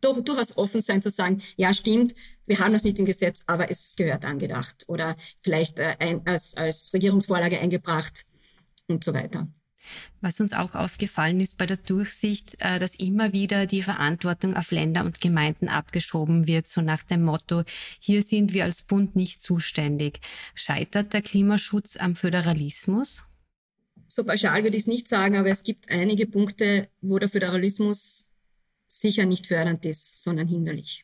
doch, 0.02 0.20
durchaus 0.20 0.58
offen 0.58 0.82
sein 0.82 1.02
zu 1.02 1.10
sagen, 1.10 1.42
ja, 1.56 1.74
stimmt, 1.74 2.14
wir 2.46 2.60
haben 2.60 2.74
das 2.74 2.84
nicht 2.84 3.00
im 3.00 3.06
Gesetz, 3.06 3.44
aber 3.48 3.72
es 3.72 3.96
gehört 3.96 4.26
angedacht 4.26 4.84
oder 4.88 5.16
vielleicht 5.40 5.80
äh, 5.80 5.96
ein, 6.00 6.28
als, 6.28 6.58
als 6.58 6.92
Regierungsvorlage 6.94 7.58
eingebracht 7.58 8.26
und 8.88 9.02
so 9.02 9.14
weiter. 9.14 9.48
Was 10.20 10.42
uns 10.42 10.52
auch 10.52 10.76
aufgefallen 10.76 11.40
ist 11.40 11.58
bei 11.58 11.66
der 11.66 11.78
Durchsicht, 11.78 12.58
äh, 12.60 12.80
dass 12.80 12.96
immer 12.96 13.32
wieder 13.32 13.66
die 13.66 13.82
Verantwortung 13.82 14.58
auf 14.58 14.72
Länder 14.72 15.06
und 15.06 15.22
Gemeinden 15.22 15.70
abgeschoben 15.70 16.48
wird, 16.48 16.68
so 16.68 16.82
nach 16.82 17.04
dem 17.04 17.24
Motto, 17.24 17.64
hier 18.02 18.24
sind 18.24 18.52
wir 18.52 18.66
als 18.66 18.82
Bund 18.82 19.16
nicht 19.16 19.42
zuständig. 19.42 20.20
Scheitert 20.54 21.14
der 21.14 21.22
Klimaschutz 21.22 21.96
am 21.96 22.18
Föderalismus? 22.18 23.24
So 24.16 24.24
pauschal 24.24 24.64
würde 24.64 24.78
ich 24.78 24.84
es 24.84 24.88
nicht 24.88 25.08
sagen, 25.08 25.38
aber 25.38 25.50
es 25.50 25.64
gibt 25.64 25.90
einige 25.90 26.28
Punkte, 26.28 26.88
wo 27.02 27.18
der 27.18 27.30
Föderalismus 27.30 28.28
sicher 28.86 29.26
nicht 29.26 29.48
fördernd 29.48 29.88
ist, 29.88 30.22
sondern 30.22 30.48
hinderlich. 30.48 31.04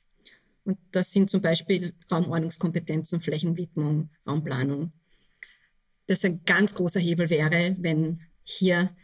Und 0.64 0.78
das 0.92 1.12
sind 1.12 1.28
zum 1.28 1.42
Beispiel 1.42 1.96
Raumordnungskompetenzen, 2.12 3.20
Flächenwidmung, 3.20 4.12
Raumplanung. 4.28 4.92
Das 6.06 6.24
ein 6.24 6.44
ganz 6.46 6.76
großer 6.76 7.00
Hebel 7.00 7.32
wäre, 7.32 7.76
wenn 7.80 8.22
hier 8.44 8.96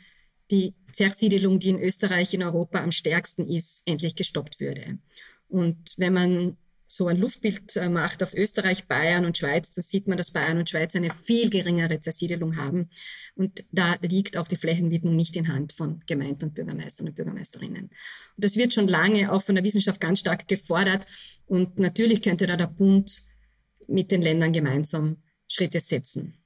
die 0.51 0.75
Zersiedelung, 0.93 1.57
die 1.57 1.69
in 1.69 1.79
Österreich, 1.79 2.31
in 2.35 2.43
Europa 2.43 2.83
am 2.83 2.91
stärksten 2.91 3.47
ist, 3.47 3.81
endlich 3.88 4.13
gestoppt 4.13 4.59
würde. 4.59 5.00
Und 5.47 5.95
wenn 5.97 6.13
man 6.13 6.57
so 6.95 7.07
ein 7.07 7.17
Luftbild 7.17 7.75
äh, 7.75 7.89
macht 7.89 8.23
auf 8.23 8.33
Österreich, 8.33 8.87
Bayern 8.87 9.25
und 9.25 9.37
Schweiz, 9.37 9.73
da 9.73 9.81
sieht 9.81 10.07
man, 10.07 10.17
dass 10.17 10.31
Bayern 10.31 10.59
und 10.59 10.69
Schweiz 10.69 10.95
eine 10.95 11.09
viel 11.09 11.49
geringere 11.49 11.99
Zersiedelung 11.99 12.55
haben. 12.55 12.89
Und 13.35 13.65
da 13.73 13.97
liegt 14.01 14.37
auch 14.37 14.47
die 14.47 14.55
Flächenwidmung 14.55 15.13
nicht 15.13 15.35
in 15.35 15.49
Hand 15.49 15.73
von 15.73 16.01
Gemeinden 16.07 16.45
und 16.45 16.53
Bürgermeistern 16.53 17.09
und 17.09 17.15
Bürgermeisterinnen. 17.15 17.83
Und 17.83 18.43
das 18.43 18.55
wird 18.55 18.73
schon 18.73 18.87
lange 18.87 19.29
auch 19.33 19.41
von 19.41 19.55
der 19.55 19.65
Wissenschaft 19.65 19.99
ganz 19.99 20.21
stark 20.21 20.47
gefordert. 20.47 21.05
Und 21.47 21.77
natürlich 21.79 22.21
könnte 22.21 22.47
da 22.47 22.55
der 22.55 22.67
Bund 22.67 23.23
mit 23.87 24.11
den 24.11 24.21
Ländern 24.21 24.53
gemeinsam 24.53 25.17
Schritte 25.49 25.81
setzen. 25.81 26.37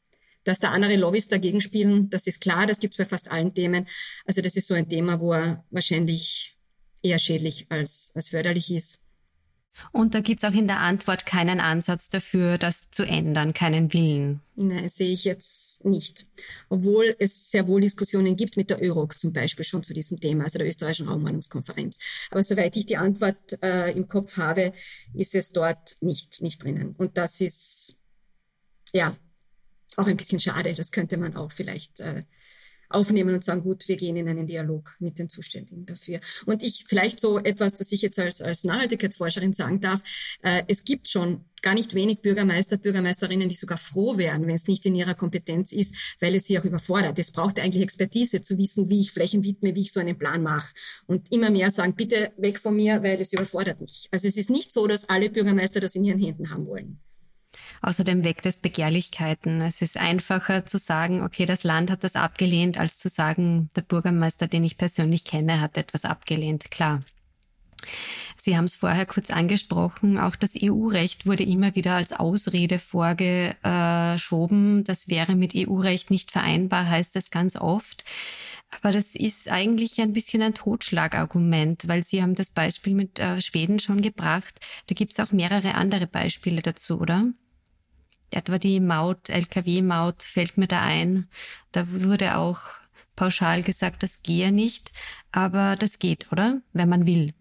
Dass 0.45 0.57
da 0.57 0.71
andere 0.71 0.95
Lobbys 0.95 1.27
dagegen 1.27 1.61
spielen, 1.61 2.09
das 2.09 2.25
ist 2.25 2.41
klar, 2.41 2.65
das 2.65 2.79
gibt 2.79 2.95
es 2.95 2.97
bei 2.97 3.05
fast 3.05 3.29
allen 3.29 3.53
Themen. 3.53 3.87
Also 4.25 4.41
das 4.41 4.55
ist 4.55 4.67
so 4.67 4.73
ein 4.73 4.89
Thema, 4.89 5.19
wo 5.19 5.33
er 5.33 5.63
wahrscheinlich 5.69 6.57
eher 7.03 7.19
schädlich 7.19 7.67
als, 7.69 8.09
als 8.15 8.29
förderlich 8.29 8.71
ist. 8.71 8.99
Und 9.91 10.13
da 10.13 10.21
gibt's 10.21 10.43
auch 10.43 10.53
in 10.53 10.67
der 10.67 10.79
Antwort 10.79 11.25
keinen 11.25 11.59
Ansatz 11.59 12.09
dafür, 12.09 12.57
das 12.57 12.89
zu 12.91 13.03
ändern, 13.03 13.53
keinen 13.53 13.93
Willen. 13.93 14.41
Nein, 14.55 14.89
sehe 14.89 15.11
ich 15.11 15.23
jetzt 15.23 15.85
nicht. 15.85 16.27
Obwohl 16.69 17.15
es 17.19 17.49
sehr 17.49 17.67
wohl 17.67 17.81
Diskussionen 17.81 18.35
gibt 18.35 18.57
mit 18.57 18.69
der 18.69 18.81
ÖROG 18.83 19.17
zum 19.17 19.31
Beispiel 19.31 19.65
schon 19.65 19.83
zu 19.83 19.93
diesem 19.93 20.19
Thema, 20.19 20.43
also 20.43 20.59
der 20.59 20.67
österreichischen 20.67 21.07
Raummannungskonferenz. 21.07 21.97
Aber 22.29 22.43
soweit 22.43 22.75
ich 22.75 22.85
die 22.85 22.97
Antwort 22.97 23.61
äh, 23.63 23.91
im 23.91 24.07
Kopf 24.07 24.37
habe, 24.37 24.73
ist 25.13 25.33
es 25.33 25.51
dort 25.51 25.95
nicht, 26.01 26.41
nicht 26.41 26.63
drinnen. 26.63 26.95
Und 26.97 27.17
das 27.17 27.39
ist, 27.41 27.97
ja, 28.93 29.15
auch 29.95 30.07
ein 30.07 30.17
bisschen 30.17 30.39
schade. 30.39 30.73
Das 30.73 30.91
könnte 30.91 31.17
man 31.17 31.35
auch 31.35 31.51
vielleicht 31.51 31.99
äh, 31.99 32.23
aufnehmen 32.89 33.33
und 33.33 33.43
sagen, 33.43 33.61
gut, 33.61 33.87
wir 33.87 33.97
gehen 33.97 34.17
in 34.17 34.27
einen 34.27 34.47
Dialog 34.47 34.95
mit 34.99 35.19
den 35.19 35.29
Zuständigen 35.29 35.85
dafür. 35.85 36.19
Und 36.45 36.63
ich 36.63 36.85
vielleicht 36.87 37.19
so 37.19 37.37
etwas, 37.39 37.75
das 37.75 37.91
ich 37.91 38.01
jetzt 38.01 38.19
als, 38.19 38.41
als 38.41 38.63
Nachhaltigkeitsforscherin 38.63 39.53
sagen 39.53 39.79
darf, 39.79 40.01
äh, 40.41 40.63
es 40.67 40.83
gibt 40.83 41.07
schon 41.07 41.45
gar 41.61 41.73
nicht 41.73 41.93
wenig 41.93 42.19
Bürgermeister, 42.21 42.77
Bürgermeisterinnen, 42.77 43.49
die 43.49 43.55
sogar 43.55 43.77
froh 43.77 44.17
wären, 44.17 44.47
wenn 44.47 44.55
es 44.55 44.67
nicht 44.67 44.85
in 44.85 44.95
ihrer 44.95 45.15
Kompetenz 45.15 45.71
ist, 45.71 45.93
weil 46.19 46.35
es 46.35 46.45
sie 46.45 46.57
auch 46.57 46.65
überfordert. 46.65 47.19
Es 47.19 47.31
braucht 47.31 47.59
eigentlich 47.59 47.83
Expertise 47.83 48.41
zu 48.41 48.57
wissen, 48.57 48.89
wie 48.89 49.01
ich 49.01 49.11
Flächen 49.11 49.43
widme, 49.43 49.75
wie 49.75 49.81
ich 49.81 49.91
so 49.91 49.99
einen 49.99 50.17
Plan 50.17 50.41
mache. 50.41 50.73
Und 51.07 51.31
immer 51.31 51.49
mehr 51.49 51.69
sagen, 51.69 51.95
bitte 51.95 52.31
weg 52.37 52.59
von 52.59 52.75
mir, 52.75 53.03
weil 53.03 53.19
es 53.19 53.33
überfordert 53.33 53.81
mich. 53.81 54.07
Also 54.11 54.27
es 54.27 54.37
ist 54.37 54.49
nicht 54.49 54.71
so, 54.71 54.87
dass 54.87 55.09
alle 55.09 55.29
Bürgermeister 55.29 55.79
das 55.79 55.95
in 55.95 56.03
ihren 56.03 56.19
Händen 56.19 56.49
haben 56.49 56.65
wollen. 56.65 56.99
Außerdem 57.81 58.23
weckt 58.23 58.45
es 58.45 58.57
Begehrlichkeiten. 58.57 59.61
Es 59.61 59.81
ist 59.81 59.97
einfacher 59.97 60.65
zu 60.65 60.77
sagen, 60.77 61.23
okay, 61.23 61.45
das 61.45 61.63
Land 61.63 61.91
hat 61.91 62.03
das 62.03 62.15
abgelehnt, 62.15 62.77
als 62.77 62.97
zu 62.97 63.09
sagen, 63.09 63.69
der 63.75 63.81
Bürgermeister, 63.81 64.47
den 64.47 64.63
ich 64.63 64.77
persönlich 64.77 65.25
kenne, 65.25 65.61
hat 65.61 65.77
etwas 65.77 66.05
abgelehnt. 66.05 66.71
Klar. 66.71 67.01
Sie 68.37 68.57
haben 68.57 68.65
es 68.65 68.75
vorher 68.75 69.05
kurz 69.05 69.31
angesprochen, 69.31 70.17
auch 70.17 70.35
das 70.35 70.55
EU-Recht 70.61 71.25
wurde 71.25 71.43
immer 71.43 71.75
wieder 71.75 71.95
als 71.95 72.11
Ausrede 72.13 72.79
vorgeschoben. 72.79 74.83
Das 74.85 75.09
wäre 75.09 75.35
mit 75.35 75.53
EU-Recht 75.55 76.11
nicht 76.11 76.31
vereinbar, 76.31 76.89
heißt 76.89 77.15
es 77.15 77.31
ganz 77.31 77.55
oft. 77.55 78.03
Aber 78.69 78.91
das 78.91 79.15
ist 79.15 79.49
eigentlich 79.49 79.99
ein 79.99 80.13
bisschen 80.13 80.41
ein 80.41 80.53
Totschlagargument, 80.53 81.87
weil 81.87 82.03
Sie 82.03 82.21
haben 82.21 82.35
das 82.35 82.51
Beispiel 82.51 82.93
mit 82.93 83.19
äh, 83.19 83.41
Schweden 83.41 83.79
schon 83.79 84.01
gebracht. 84.01 84.59
Da 84.87 84.93
gibt 84.93 85.11
es 85.11 85.19
auch 85.19 85.31
mehrere 85.31 85.75
andere 85.75 86.07
Beispiele 86.07 86.61
dazu, 86.61 86.99
oder? 86.99 87.25
Etwa 88.31 88.57
die 88.57 88.79
Maut, 88.79 89.29
Lkw-Maut 89.29 90.23
fällt 90.23 90.57
mir 90.57 90.67
da 90.67 90.81
ein. 90.81 91.27
Da 91.71 91.85
wurde 91.91 92.37
auch 92.37 92.59
pauschal 93.15 93.63
gesagt, 93.63 94.03
das 94.03 94.21
gehe 94.21 94.51
nicht, 94.51 94.91
aber 95.31 95.75
das 95.77 95.99
geht, 95.99 96.31
oder? 96.31 96.61
Wenn 96.73 96.89
man 96.89 97.05
will. 97.05 97.33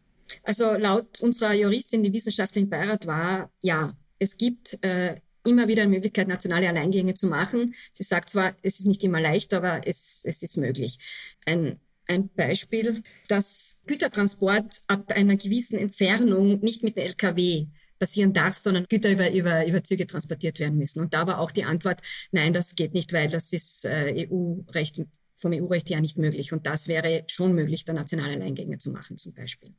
Also 0.42 0.72
laut 0.72 1.20
unserer 1.20 1.54
Juristin, 1.54 2.02
die 2.02 2.12
wissenschaftlichen 2.12 2.68
Beirat 2.68 3.06
war, 3.06 3.50
ja, 3.60 3.96
es 4.18 4.36
gibt 4.36 4.82
äh, 4.84 5.20
immer 5.44 5.68
wieder 5.68 5.82
eine 5.82 5.92
Möglichkeit, 5.92 6.28
nationale 6.28 6.68
Alleingänge 6.68 7.14
zu 7.14 7.26
machen. 7.26 7.74
Sie 7.92 8.02
sagt 8.02 8.30
zwar, 8.30 8.54
es 8.62 8.80
ist 8.80 8.86
nicht 8.86 9.02
immer 9.04 9.20
leicht, 9.20 9.54
aber 9.54 9.86
es, 9.86 10.22
es 10.24 10.42
ist 10.42 10.56
möglich. 10.56 10.98
Ein, 11.46 11.80
ein 12.06 12.28
Beispiel, 12.28 13.02
dass 13.28 13.78
Gütertransport 13.86 14.82
ab 14.86 15.10
einer 15.12 15.36
gewissen 15.36 15.78
Entfernung 15.78 16.60
nicht 16.60 16.82
mit 16.82 16.96
dem 16.96 17.04
LKW 17.04 17.66
passieren 17.98 18.32
darf, 18.32 18.56
sondern 18.56 18.86
Güter 18.88 19.10
über, 19.10 19.32
über, 19.32 19.66
über 19.66 19.82
Züge 19.82 20.06
transportiert 20.06 20.58
werden 20.60 20.78
müssen. 20.78 21.00
Und 21.00 21.14
da 21.14 21.26
war 21.26 21.40
auch 21.40 21.50
die 21.50 21.64
Antwort, 21.64 22.00
nein, 22.32 22.52
das 22.52 22.74
geht 22.74 22.94
nicht, 22.94 23.12
weil 23.12 23.28
das 23.28 23.52
ist 23.52 23.84
äh, 23.84 24.28
EU-Recht, 24.30 25.02
vom 25.36 25.52
EU-Recht 25.52 25.90
her 25.90 26.00
nicht 26.00 26.18
möglich. 26.18 26.52
Und 26.52 26.66
das 26.66 26.88
wäre 26.88 27.24
schon 27.28 27.52
möglich, 27.52 27.84
da 27.84 27.92
nationale 27.92 28.34
Alleingänge 28.34 28.78
zu 28.78 28.90
machen 28.90 29.16
zum 29.16 29.32
Beispiel. 29.32 29.74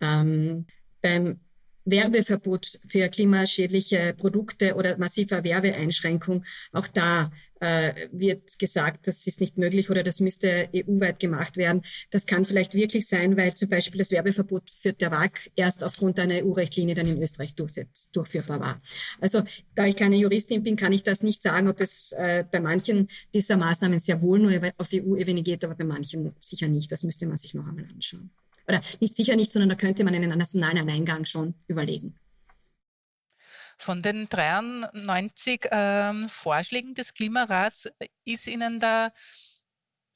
Ähm, 0.00 0.66
beim 1.00 1.40
Werbeverbot 1.84 2.80
für 2.86 3.08
klimaschädliche 3.08 4.14
Produkte 4.16 4.74
oder 4.74 4.96
massiver 4.98 5.44
Werbeeinschränkung, 5.44 6.44
auch 6.72 6.86
da 6.86 7.30
äh, 7.64 8.08
wird 8.12 8.58
gesagt, 8.58 9.08
das 9.08 9.26
ist 9.26 9.40
nicht 9.40 9.56
möglich 9.56 9.88
oder 9.90 10.02
das 10.02 10.20
müsste 10.20 10.68
EU-weit 10.74 11.18
gemacht 11.18 11.56
werden. 11.56 11.82
Das 12.10 12.26
kann 12.26 12.44
vielleicht 12.44 12.74
wirklich 12.74 13.08
sein, 13.08 13.36
weil 13.36 13.54
zum 13.54 13.70
Beispiel 13.70 13.98
das 13.98 14.10
Werbeverbot 14.10 14.70
für 14.70 14.96
Tabak 14.96 15.50
erst 15.56 15.82
aufgrund 15.82 16.18
einer 16.20 16.44
EU-Rechtlinie 16.44 16.94
dann 16.94 17.06
in 17.06 17.22
Österreich 17.22 17.54
durchführbar 17.54 18.60
war. 18.60 18.82
Also 19.20 19.42
da 19.74 19.86
ich 19.86 19.96
keine 19.96 20.16
Juristin 20.16 20.62
bin, 20.62 20.76
kann 20.76 20.92
ich 20.92 21.02
das 21.02 21.22
nicht 21.22 21.42
sagen, 21.42 21.68
ob 21.68 21.80
es 21.80 22.12
äh, 22.12 22.44
bei 22.50 22.60
manchen 22.60 23.08
dieser 23.32 23.56
Maßnahmen 23.56 23.98
sehr 23.98 24.20
wohl 24.20 24.38
nur 24.38 24.52
auf 24.76 24.88
EU-Ebene 24.92 25.42
geht, 25.42 25.64
aber 25.64 25.74
bei 25.74 25.84
manchen 25.84 26.34
sicher 26.40 26.68
nicht. 26.68 26.92
Das 26.92 27.02
müsste 27.02 27.26
man 27.26 27.38
sich 27.38 27.54
noch 27.54 27.66
einmal 27.66 27.86
anschauen. 27.86 28.30
Oder 28.68 28.82
nicht 29.00 29.14
sicher 29.14 29.36
nicht, 29.36 29.52
sondern 29.52 29.70
da 29.70 29.74
könnte 29.74 30.04
man 30.04 30.14
einen 30.14 30.38
nationalen 30.38 30.78
Alleingang 30.78 31.24
schon 31.24 31.54
überlegen. 31.66 32.14
Von 33.78 34.02
den 34.02 34.28
93 34.28 35.68
ähm, 35.70 36.28
Vorschlägen 36.28 36.94
des 36.94 37.14
Klimarats 37.14 37.88
ist 38.24 38.46
Ihnen 38.46 38.80
da 38.80 39.08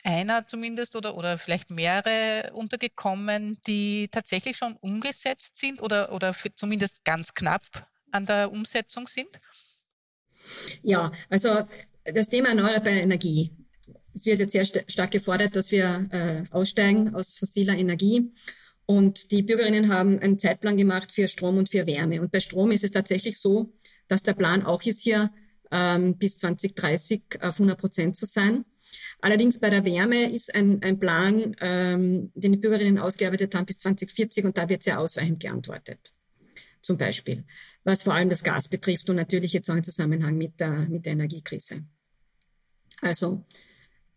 einer 0.04 0.46
zumindest 0.46 0.96
oder, 0.96 1.16
oder 1.16 1.38
vielleicht 1.38 1.70
mehrere 1.70 2.52
untergekommen, 2.54 3.58
die 3.66 4.08
tatsächlich 4.10 4.56
schon 4.56 4.76
umgesetzt 4.76 5.56
sind 5.56 5.82
oder, 5.82 6.12
oder 6.12 6.34
zumindest 6.54 7.04
ganz 7.04 7.34
knapp 7.34 7.62
an 8.10 8.26
der 8.26 8.52
Umsetzung 8.52 9.06
sind? 9.06 9.38
Ja, 10.82 11.12
also 11.28 11.68
das 12.04 12.28
Thema 12.28 12.50
erneuerbare 12.50 13.00
Energie 13.00 13.52
es 14.18 14.26
wird 14.26 14.40
jetzt 14.40 14.52
sehr 14.52 14.64
st 14.64 14.84
stark 14.88 15.10
gefordert, 15.10 15.54
dass 15.56 15.70
wir 15.70 16.06
äh, 16.10 16.42
aussteigen 16.50 17.14
aus 17.14 17.36
fossiler 17.38 17.76
Energie. 17.76 18.32
Und 18.90 19.32
die 19.32 19.42
Bürgerinnen 19.42 19.92
haben 19.92 20.18
einen 20.18 20.38
Zeitplan 20.38 20.78
gemacht 20.78 21.12
für 21.12 21.28
Strom 21.28 21.58
und 21.58 21.68
für 21.68 21.86
Wärme. 21.86 22.22
Und 22.22 22.32
bei 22.32 22.40
Strom 22.40 22.70
ist 22.70 22.84
es 22.84 22.90
tatsächlich 22.90 23.38
so, 23.38 23.74
dass 24.08 24.22
der 24.22 24.32
Plan 24.32 24.64
auch 24.64 24.82
ist, 24.82 25.02
hier 25.02 25.30
ähm, 25.70 26.16
bis 26.16 26.38
2030 26.38 27.22
auf 27.42 27.56
100 27.56 27.78
Prozent 27.78 28.16
zu 28.16 28.24
sein. 28.24 28.64
Allerdings 29.20 29.60
bei 29.60 29.68
der 29.68 29.84
Wärme 29.84 30.32
ist 30.32 30.54
ein, 30.54 30.82
ein 30.82 30.98
Plan, 30.98 31.54
ähm, 31.60 32.32
den 32.34 32.52
die 32.52 32.58
Bürgerinnen 32.58 32.98
ausgearbeitet 32.98 33.54
haben 33.54 33.66
bis 33.66 33.76
2040 33.76 34.46
und 34.46 34.56
da 34.56 34.70
wird 34.70 34.82
sehr 34.82 34.98
ausweichend 34.98 35.40
geantwortet. 35.40 36.14
Zum 36.80 36.96
Beispiel, 36.96 37.44
was 37.84 38.04
vor 38.04 38.14
allem 38.14 38.30
das 38.30 38.42
Gas 38.42 38.68
betrifft 38.68 39.10
und 39.10 39.16
natürlich 39.16 39.52
jetzt 39.52 39.68
auch 39.68 39.76
im 39.76 39.84
Zusammenhang 39.84 40.38
mit 40.38 40.60
der, 40.60 40.88
mit 40.88 41.04
der 41.04 41.12
Energiekrise. 41.12 41.84
Also 43.02 43.44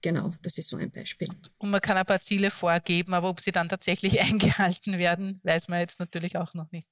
Genau, 0.02 0.34
das 0.42 0.58
ist 0.58 0.70
so 0.70 0.78
ein 0.78 0.92
Beispiel. 0.92 1.28
Und 1.60 1.70
man 1.70 1.80
kann 1.80 1.96
ein 1.96 2.06
paar 2.06 2.20
Ziele 2.20 2.50
vorgeben, 2.50 3.14
aber 3.14 3.30
ob 3.30 3.40
sie 3.40 3.52
dann 3.52 3.70
tatsächlich 3.70 4.20
eingehalten 4.22 4.98
werden, 4.98 5.40
weiß 5.44 5.68
man 5.68 5.80
jetzt 5.80 6.00
natürlich 6.00 6.38
auch 6.38 6.54
noch 6.54 6.72
nicht. 6.72 6.88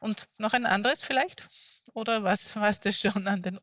Und 0.00 0.26
noch 0.38 0.52
ein 0.52 0.66
anderes 0.66 1.02
vielleicht? 1.02 1.48
Oder 1.92 2.22
was 2.22 2.54
war 2.56 2.72
das 2.72 2.98
schon 2.98 3.26
an 3.26 3.42
den 3.42 3.58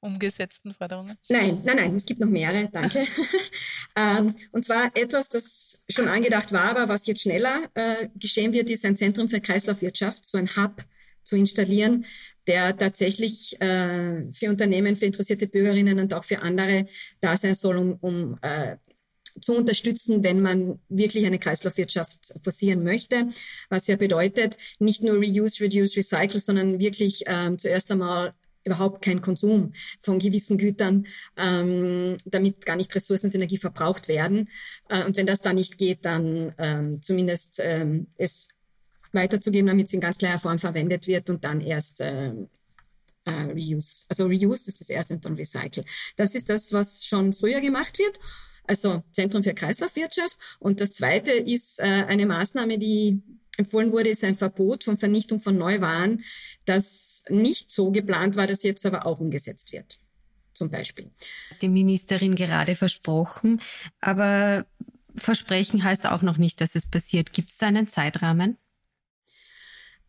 umgesetzten 0.00 0.74
Forderungen? 0.74 1.16
Nein, 1.28 1.60
nein, 1.64 1.76
nein, 1.76 1.96
es 1.96 2.06
gibt 2.06 2.20
noch 2.20 2.28
mehrere, 2.28 2.68
danke. 2.70 3.06
ähm, 3.96 4.34
und 4.52 4.64
zwar 4.64 4.90
etwas, 4.94 5.28
das 5.28 5.82
schon 5.88 6.08
angedacht 6.08 6.52
war, 6.52 6.70
aber 6.70 6.88
was 6.88 7.06
jetzt 7.06 7.22
schneller 7.22 7.62
äh, 7.74 8.08
geschehen 8.14 8.52
wird, 8.52 8.70
ist 8.70 8.84
ein 8.84 8.96
Zentrum 8.96 9.28
für 9.28 9.40
Kreislaufwirtschaft, 9.40 10.24
so 10.24 10.38
ein 10.38 10.48
Hub 10.56 10.84
zu 11.24 11.36
installieren, 11.36 12.04
der 12.46 12.76
tatsächlich 12.76 13.60
äh, 13.60 14.32
für 14.32 14.50
Unternehmen, 14.50 14.96
für 14.96 15.06
interessierte 15.06 15.46
Bürgerinnen 15.46 15.98
und 15.98 16.14
auch 16.14 16.24
für 16.24 16.42
andere 16.42 16.86
da 17.20 17.36
sein 17.36 17.54
soll, 17.54 17.78
um, 17.78 17.98
um 18.00 18.38
äh, 18.42 18.76
zu 19.40 19.56
unterstützen, 19.56 20.22
wenn 20.22 20.40
man 20.40 20.78
wirklich 20.88 21.26
eine 21.26 21.38
Kreislaufwirtschaft 21.38 22.34
forcieren 22.42 22.84
möchte, 22.84 23.30
was 23.68 23.86
ja 23.86 23.96
bedeutet, 23.96 24.56
nicht 24.78 25.02
nur 25.02 25.16
Reuse, 25.16 25.64
Reduce, 25.64 25.96
Recycle, 25.96 26.40
sondern 26.40 26.78
wirklich 26.78 27.24
ähm, 27.26 27.58
zuerst 27.58 27.90
einmal 27.90 28.34
überhaupt 28.64 29.02
kein 29.02 29.20
Konsum 29.20 29.72
von 30.00 30.18
gewissen 30.18 30.56
Gütern, 30.56 31.06
ähm, 31.36 32.16
damit 32.24 32.64
gar 32.64 32.76
nicht 32.76 32.94
Ressourcen 32.94 33.26
und 33.26 33.34
Energie 33.34 33.58
verbraucht 33.58 34.08
werden. 34.08 34.48
Äh, 34.88 35.04
und 35.04 35.16
wenn 35.16 35.26
das 35.26 35.42
da 35.42 35.52
nicht 35.52 35.78
geht, 35.78 36.04
dann 36.04 36.54
ähm, 36.58 37.02
zumindest 37.02 37.60
ähm, 37.62 38.06
es 38.16 38.48
weiterzugeben, 39.14 39.66
damit 39.66 39.86
es 39.86 39.92
in 39.92 40.00
ganz 40.00 40.18
klarer 40.18 40.38
Form 40.38 40.58
verwendet 40.58 41.06
wird 41.06 41.30
und 41.30 41.44
dann 41.44 41.60
erst 41.60 42.00
äh, 42.00 42.32
äh, 43.24 43.30
Reuse. 43.30 44.04
Also 44.08 44.26
Reuse 44.26 44.68
ist 44.68 44.80
das 44.80 44.90
erste 44.90 45.14
und 45.14 45.24
dann 45.24 45.34
Recycle. 45.34 45.84
Das 46.16 46.34
ist 46.34 46.50
das, 46.50 46.72
was 46.72 47.06
schon 47.06 47.32
früher 47.32 47.60
gemacht 47.60 47.98
wird. 47.98 48.18
Also 48.66 49.02
Zentrum 49.12 49.44
für 49.44 49.54
Kreislaufwirtschaft. 49.54 50.38
Und 50.58 50.80
das 50.80 50.92
zweite 50.92 51.32
ist 51.32 51.80
äh, 51.80 51.84
eine 51.84 52.26
Maßnahme, 52.26 52.78
die 52.78 53.22
empfohlen 53.56 53.92
wurde, 53.92 54.10
ist 54.10 54.24
ein 54.24 54.36
Verbot 54.36 54.84
von 54.84 54.98
Vernichtung 54.98 55.40
von 55.40 55.56
Neuwaren, 55.56 56.24
das 56.64 57.24
nicht 57.28 57.70
so 57.70 57.92
geplant 57.92 58.36
war, 58.36 58.46
das 58.46 58.62
jetzt 58.62 58.84
aber 58.84 59.06
auch 59.06 59.20
umgesetzt 59.20 59.72
wird. 59.72 59.98
Zum 60.54 60.70
Beispiel. 60.70 61.10
Die 61.62 61.68
Ministerin 61.68 62.34
gerade 62.34 62.74
versprochen, 62.74 63.60
aber 64.00 64.66
Versprechen 65.16 65.84
heißt 65.84 66.06
auch 66.06 66.22
noch 66.22 66.38
nicht, 66.38 66.60
dass 66.60 66.74
es 66.74 66.88
passiert. 66.88 67.32
Gibt 67.32 67.50
es 67.50 67.58
da 67.58 67.66
einen 67.66 67.88
Zeitrahmen? 67.88 68.56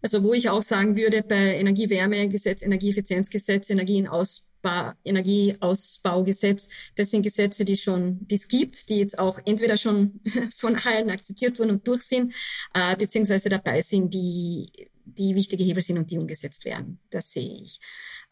Also 0.05 0.21
wo 0.21 0.35
ich 0.35 0.49
auch 0.49 0.61
sagen 0.61 0.95
würde, 0.95 1.23
bei 1.23 1.57
Energiewärmegesetz, 1.57 2.61
Energieeffizienzgesetz, 2.61 3.71
Energieausbau, 3.71 4.91
Energieausbaugesetz, 5.03 6.69
das 6.93 7.09
sind 7.09 7.23
Gesetze, 7.23 7.65
die 7.65 7.75
schon, 7.75 8.19
die 8.27 8.35
es 8.35 8.47
gibt, 8.47 8.89
die 8.89 8.97
jetzt 8.97 9.17
auch 9.17 9.39
entweder 9.45 9.77
schon 9.77 10.21
von 10.57 10.75
allen 10.75 11.09
akzeptiert 11.09 11.57
wurden 11.57 11.71
und 11.71 11.87
durch 11.87 12.03
sind, 12.03 12.35
äh, 12.75 12.95
beziehungsweise 12.95 13.49
dabei 13.49 13.81
sind, 13.81 14.13
die, 14.13 14.71
die 15.05 15.33
wichtige 15.33 15.63
Hebel 15.63 15.81
sind 15.81 15.97
und 15.97 16.11
die 16.11 16.19
umgesetzt 16.19 16.65
werden. 16.65 16.99
Das 17.09 17.31
sehe 17.31 17.63
ich. 17.63 17.79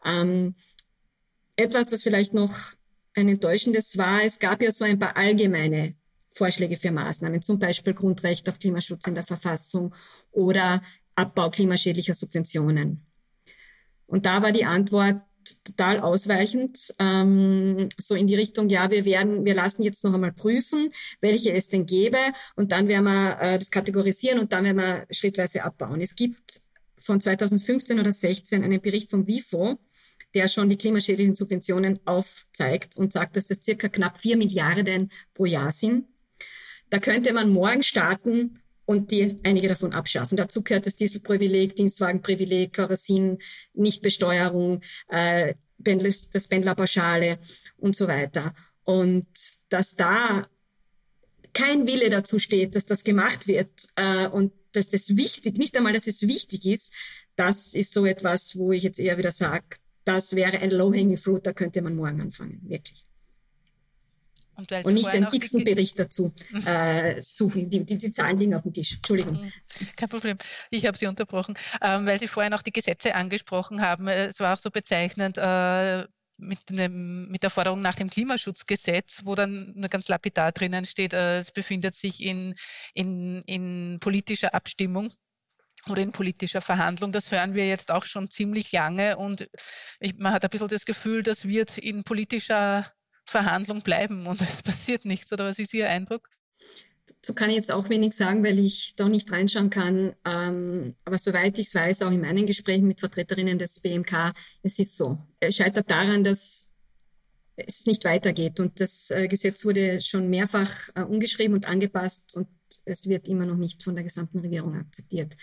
Ähm, 0.04 0.54
etwas, 1.56 1.88
das 1.88 2.04
vielleicht 2.04 2.34
noch 2.34 2.56
ein 3.14 3.28
enttäuschendes 3.28 3.98
war, 3.98 4.22
es 4.22 4.38
gab 4.38 4.62
ja 4.62 4.70
so 4.70 4.84
ein 4.84 5.00
paar 5.00 5.16
allgemeine 5.16 5.96
Vorschläge 6.30 6.76
für 6.76 6.92
Maßnahmen, 6.92 7.42
zum 7.42 7.58
Beispiel 7.58 7.94
Grundrecht 7.94 8.48
auf 8.48 8.60
Klimaschutz 8.60 9.08
in 9.08 9.16
der 9.16 9.24
Verfassung 9.24 9.92
oder 10.30 10.80
Abbau 11.16 11.50
klimaschädlicher 11.50 12.14
Subventionen. 12.14 13.06
Und 14.06 14.26
da 14.26 14.42
war 14.42 14.52
die 14.52 14.64
Antwort 14.64 15.22
total 15.64 16.00
ausweichend, 16.00 16.94
ähm, 16.98 17.88
so 17.98 18.14
in 18.14 18.26
die 18.26 18.34
Richtung, 18.34 18.68
ja, 18.68 18.90
wir 18.90 19.04
werden, 19.04 19.44
wir 19.44 19.54
lassen 19.54 19.82
jetzt 19.82 20.04
noch 20.04 20.14
einmal 20.14 20.32
prüfen, 20.32 20.90
welche 21.20 21.52
es 21.52 21.68
denn 21.68 21.86
gäbe 21.86 22.18
und 22.56 22.72
dann 22.72 22.88
werden 22.88 23.04
wir 23.04 23.38
äh, 23.40 23.58
das 23.58 23.70
kategorisieren 23.70 24.38
und 24.38 24.52
dann 24.52 24.64
werden 24.64 24.78
wir 24.78 25.06
schrittweise 25.10 25.64
abbauen. 25.64 26.00
Es 26.00 26.14
gibt 26.14 26.62
von 26.98 27.20
2015 27.20 28.00
oder 28.00 28.12
16 28.12 28.64
einen 28.64 28.80
Bericht 28.80 29.10
vom 29.10 29.26
WIFO, 29.26 29.78
der 30.34 30.48
schon 30.48 30.68
die 30.68 30.76
klimaschädlichen 30.76 31.34
Subventionen 31.34 32.00
aufzeigt 32.06 32.96
und 32.96 33.12
sagt, 33.12 33.36
dass 33.36 33.46
das 33.46 33.62
circa 33.62 33.88
knapp 33.88 34.18
vier 34.18 34.36
Milliarden 34.36 35.10
pro 35.34 35.44
Jahr 35.44 35.70
sind. 35.70 36.06
Da 36.90 36.98
könnte 36.98 37.32
man 37.32 37.50
morgen 37.50 37.82
starten 37.82 38.60
und 38.86 39.10
die 39.10 39.36
einige 39.44 39.68
davon 39.68 39.92
abschaffen. 39.92 40.36
Dazu 40.36 40.62
gehört 40.62 40.86
das 40.86 40.96
Dieselprivileg, 40.96 41.76
Dienstwagenprivileg, 41.76 42.72
Kerosin, 42.72 43.38
Nichtbesteuerung, 43.74 44.80
äh, 45.08 45.54
das 45.78 46.48
Pendlerpauschale 46.48 47.38
und 47.76 47.96
so 47.96 48.08
weiter. 48.08 48.54
Und 48.84 49.26
dass 49.68 49.94
da 49.96 50.46
kein 51.52 51.86
Wille 51.86 52.10
dazu 52.10 52.38
steht, 52.38 52.74
dass 52.74 52.84
das 52.84 53.04
gemacht 53.04 53.46
wird 53.46 53.88
äh, 53.96 54.28
und 54.28 54.52
dass 54.72 54.88
das 54.88 55.16
wichtig, 55.16 55.56
nicht 55.56 55.76
einmal, 55.76 55.92
dass 55.92 56.06
es 56.06 56.22
wichtig 56.22 56.66
ist, 56.66 56.92
das 57.36 57.74
ist 57.74 57.92
so 57.92 58.06
etwas, 58.06 58.56
wo 58.56 58.72
ich 58.72 58.82
jetzt 58.82 58.98
eher 58.98 59.18
wieder 59.18 59.32
sage, 59.32 59.76
das 60.04 60.34
wäre 60.34 60.58
ein 60.58 60.70
low-hanging 60.70 61.16
fruit, 61.16 61.46
da 61.46 61.52
könnte 61.52 61.80
man 61.80 61.96
morgen 61.96 62.20
anfangen, 62.20 62.60
wirklich. 62.64 63.06
Und, 64.56 64.70
und 64.70 64.94
nicht 64.94 65.12
den 65.12 65.26
x-ten 65.32 65.64
Bericht 65.64 65.98
dazu 65.98 66.32
äh, 66.66 67.20
suchen. 67.22 67.70
Die, 67.70 67.84
die, 67.84 67.98
die, 67.98 68.10
Zahlen 68.10 68.38
liegen 68.38 68.54
auf 68.54 68.62
dem 68.62 68.72
Tisch. 68.72 68.94
Entschuldigung. 68.96 69.42
Mhm. 69.42 69.52
Kein 69.96 70.08
Problem. 70.08 70.38
Ich 70.70 70.86
habe 70.86 70.96
Sie 70.96 71.06
unterbrochen, 71.06 71.54
ähm, 71.82 72.06
weil 72.06 72.18
Sie 72.18 72.28
vorhin 72.28 72.54
auch 72.54 72.62
die 72.62 72.72
Gesetze 72.72 73.14
angesprochen 73.14 73.82
haben. 73.82 74.08
Es 74.08 74.40
war 74.40 74.54
auch 74.54 74.58
so 74.58 74.70
bezeichnend. 74.70 75.38
Äh, 75.38 76.04
mit, 76.38 76.58
einem, 76.70 77.28
mit 77.28 77.42
der 77.42 77.50
Forderung 77.50 77.80
nach 77.80 77.94
dem 77.94 78.10
Klimaschutzgesetz, 78.10 79.22
wo 79.24 79.34
dann 79.34 79.72
nur 79.74 79.88
ganz 79.88 80.08
lapidar 80.08 80.52
drinnen 80.52 80.84
steht, 80.84 81.12
äh, 81.12 81.38
es 81.38 81.52
befindet 81.52 81.94
sich 81.94 82.22
in, 82.22 82.54
in, 82.92 83.42
in 83.46 83.98
politischer 84.00 84.54
Abstimmung 84.54 85.12
oder 85.88 86.02
in 86.02 86.12
politischer 86.12 86.60
Verhandlung. 86.60 87.12
Das 87.12 87.30
hören 87.30 87.54
wir 87.54 87.68
jetzt 87.68 87.90
auch 87.90 88.04
schon 88.04 88.30
ziemlich 88.30 88.72
lange 88.72 89.16
und 89.16 89.48
ich, 90.00 90.16
man 90.16 90.32
hat 90.32 90.44
ein 90.44 90.50
bisschen 90.50 90.68
das 90.68 90.86
Gefühl, 90.86 91.22
das 91.22 91.46
wird 91.46 91.78
in 91.78 92.04
politischer 92.04 92.90
Verhandlung 93.26 93.82
bleiben 93.82 94.26
und 94.26 94.40
es 94.40 94.62
passiert 94.62 95.04
nichts. 95.04 95.32
Oder 95.32 95.46
was 95.46 95.58
ist 95.58 95.74
Ihr 95.74 95.88
Eindruck? 95.88 96.28
So 97.24 97.34
kann 97.34 97.50
ich 97.50 97.56
jetzt 97.56 97.70
auch 97.70 97.88
wenig 97.90 98.14
sagen, 98.14 98.42
weil 98.44 98.58
ich 98.58 98.94
da 98.96 99.08
nicht 99.08 99.30
reinschauen 99.30 99.70
kann. 99.70 100.14
Ähm, 100.24 100.94
aber 101.04 101.18
soweit 101.18 101.58
ich 101.58 101.68
es 101.68 101.74
weiß, 101.74 102.02
auch 102.02 102.10
in 102.10 102.22
meinen 102.22 102.46
Gesprächen 102.46 102.86
mit 102.86 103.00
Vertreterinnen 103.00 103.58
des 103.58 103.80
BMK, 103.80 104.32
es 104.62 104.78
ist 104.78 104.96
so. 104.96 105.18
Es 105.40 105.56
scheitert 105.56 105.90
daran, 105.90 106.24
dass 106.24 106.70
es 107.56 107.86
nicht 107.86 108.04
weitergeht. 108.04 108.58
Und 108.58 108.80
das 108.80 109.10
äh, 109.10 109.28
Gesetz 109.28 109.64
wurde 109.64 110.00
schon 110.00 110.28
mehrfach 110.28 110.88
äh, 110.94 111.02
umgeschrieben 111.02 111.54
und 111.54 111.68
angepasst 111.68 112.34
und 112.36 112.48
es 112.86 113.06
wird 113.06 113.28
immer 113.28 113.46
noch 113.46 113.56
nicht 113.56 113.82
von 113.82 113.94
der 113.94 114.04
gesamten 114.04 114.40
Regierung 114.40 114.74
akzeptiert. 114.74 115.36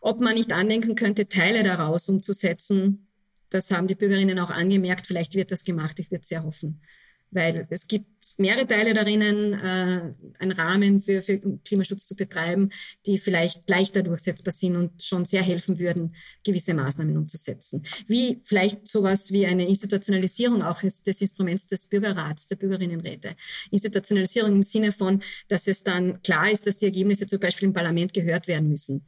Ob 0.00 0.20
man 0.20 0.34
nicht 0.34 0.52
andenken 0.52 0.94
könnte, 0.94 1.28
Teile 1.28 1.62
daraus 1.62 2.08
umzusetzen, 2.08 3.08
das 3.50 3.70
haben 3.70 3.86
die 3.86 3.94
Bürgerinnen 3.94 4.38
auch 4.38 4.50
angemerkt. 4.50 5.06
Vielleicht 5.06 5.34
wird 5.34 5.52
das 5.52 5.64
gemacht. 5.64 6.00
Ich 6.00 6.10
würde 6.10 6.24
sehr 6.24 6.42
hoffen 6.42 6.82
weil 7.34 7.66
es 7.70 7.86
gibt 7.86 8.06
mehrere 8.38 8.66
Teile 8.66 8.94
darin, 8.94 9.20
äh, 9.20 10.14
einen 10.38 10.52
Rahmen 10.52 11.00
für, 11.00 11.22
für 11.22 11.38
Klimaschutz 11.64 12.06
zu 12.06 12.14
betreiben, 12.14 12.70
die 13.06 13.18
vielleicht 13.18 13.68
leichter 13.68 14.02
durchsetzbar 14.02 14.52
sind 14.52 14.76
und 14.76 15.02
schon 15.02 15.24
sehr 15.24 15.42
helfen 15.42 15.78
würden, 15.78 16.14
gewisse 16.44 16.74
Maßnahmen 16.74 17.16
umzusetzen. 17.16 17.84
Wie 18.06 18.40
vielleicht 18.42 18.86
sowas 18.86 19.30
wie 19.30 19.46
eine 19.46 19.68
Institutionalisierung 19.68 20.62
auch 20.62 20.80
des 20.80 21.20
Instruments 21.20 21.66
des 21.66 21.86
Bürgerrats, 21.86 22.46
der 22.46 22.56
Bürgerinnenräte. 22.56 23.36
Institutionalisierung 23.70 24.54
im 24.54 24.62
Sinne 24.62 24.92
von, 24.92 25.20
dass 25.48 25.66
es 25.66 25.82
dann 25.82 26.22
klar 26.22 26.50
ist, 26.50 26.66
dass 26.66 26.78
die 26.78 26.86
Ergebnisse 26.86 27.26
zum 27.26 27.40
Beispiel 27.40 27.68
im 27.68 27.74
Parlament 27.74 28.14
gehört 28.14 28.48
werden 28.48 28.68
müssen. 28.68 29.06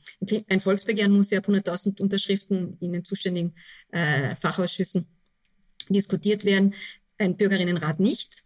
Ein 0.49 0.61
Volksbegehren 0.61 1.13
muss 1.13 1.31
ja 1.31 1.39
ab 1.39 1.49
100.000 1.49 2.01
Unterschriften 2.01 2.77
in 2.81 2.93
den 2.93 3.05
zuständigen 3.05 3.55
äh, 3.93 4.35
Fachausschüssen 4.35 5.07
diskutiert 5.89 6.45
werden 6.45 6.75
ein 7.19 7.37
Bürgerinnenrat 7.37 8.01
nicht. 8.01 8.45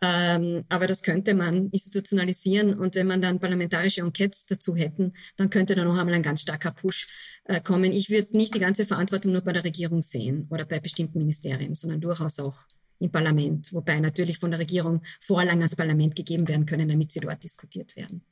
Ähm, 0.00 0.64
aber 0.68 0.86
das 0.86 1.02
könnte 1.02 1.34
man 1.34 1.70
institutionalisieren 1.70 2.78
und 2.78 2.94
wenn 2.94 3.08
man 3.08 3.20
dann 3.20 3.40
parlamentarische 3.40 4.02
Enquetes 4.02 4.46
dazu 4.46 4.76
hätten, 4.76 5.12
dann 5.36 5.50
könnte 5.50 5.74
da 5.74 5.84
noch 5.84 5.98
einmal 5.98 6.14
ein 6.14 6.22
ganz 6.22 6.42
starker 6.42 6.70
Push 6.70 7.08
äh, 7.44 7.60
kommen. 7.60 7.92
Ich 7.92 8.08
würde 8.08 8.36
nicht 8.36 8.54
die 8.54 8.60
ganze 8.60 8.86
Verantwortung 8.86 9.32
nur 9.32 9.42
bei 9.42 9.52
der 9.52 9.64
Regierung 9.64 10.02
sehen 10.02 10.46
oder 10.50 10.64
bei 10.64 10.78
bestimmten 10.78 11.18
Ministerien, 11.18 11.74
sondern 11.74 12.00
durchaus 12.00 12.38
auch 12.38 12.64
im 13.00 13.10
Parlament, 13.10 13.72
wobei 13.72 13.98
natürlich 13.98 14.38
von 14.38 14.50
der 14.52 14.60
Regierung 14.60 15.02
Vorlagen 15.20 15.58
ans 15.60 15.76
Parlament 15.76 16.14
gegeben 16.14 16.46
werden 16.46 16.66
können, 16.66 16.88
damit 16.88 17.10
sie 17.10 17.20
dort 17.20 17.42
diskutiert 17.42 17.96
werden. 17.96 18.22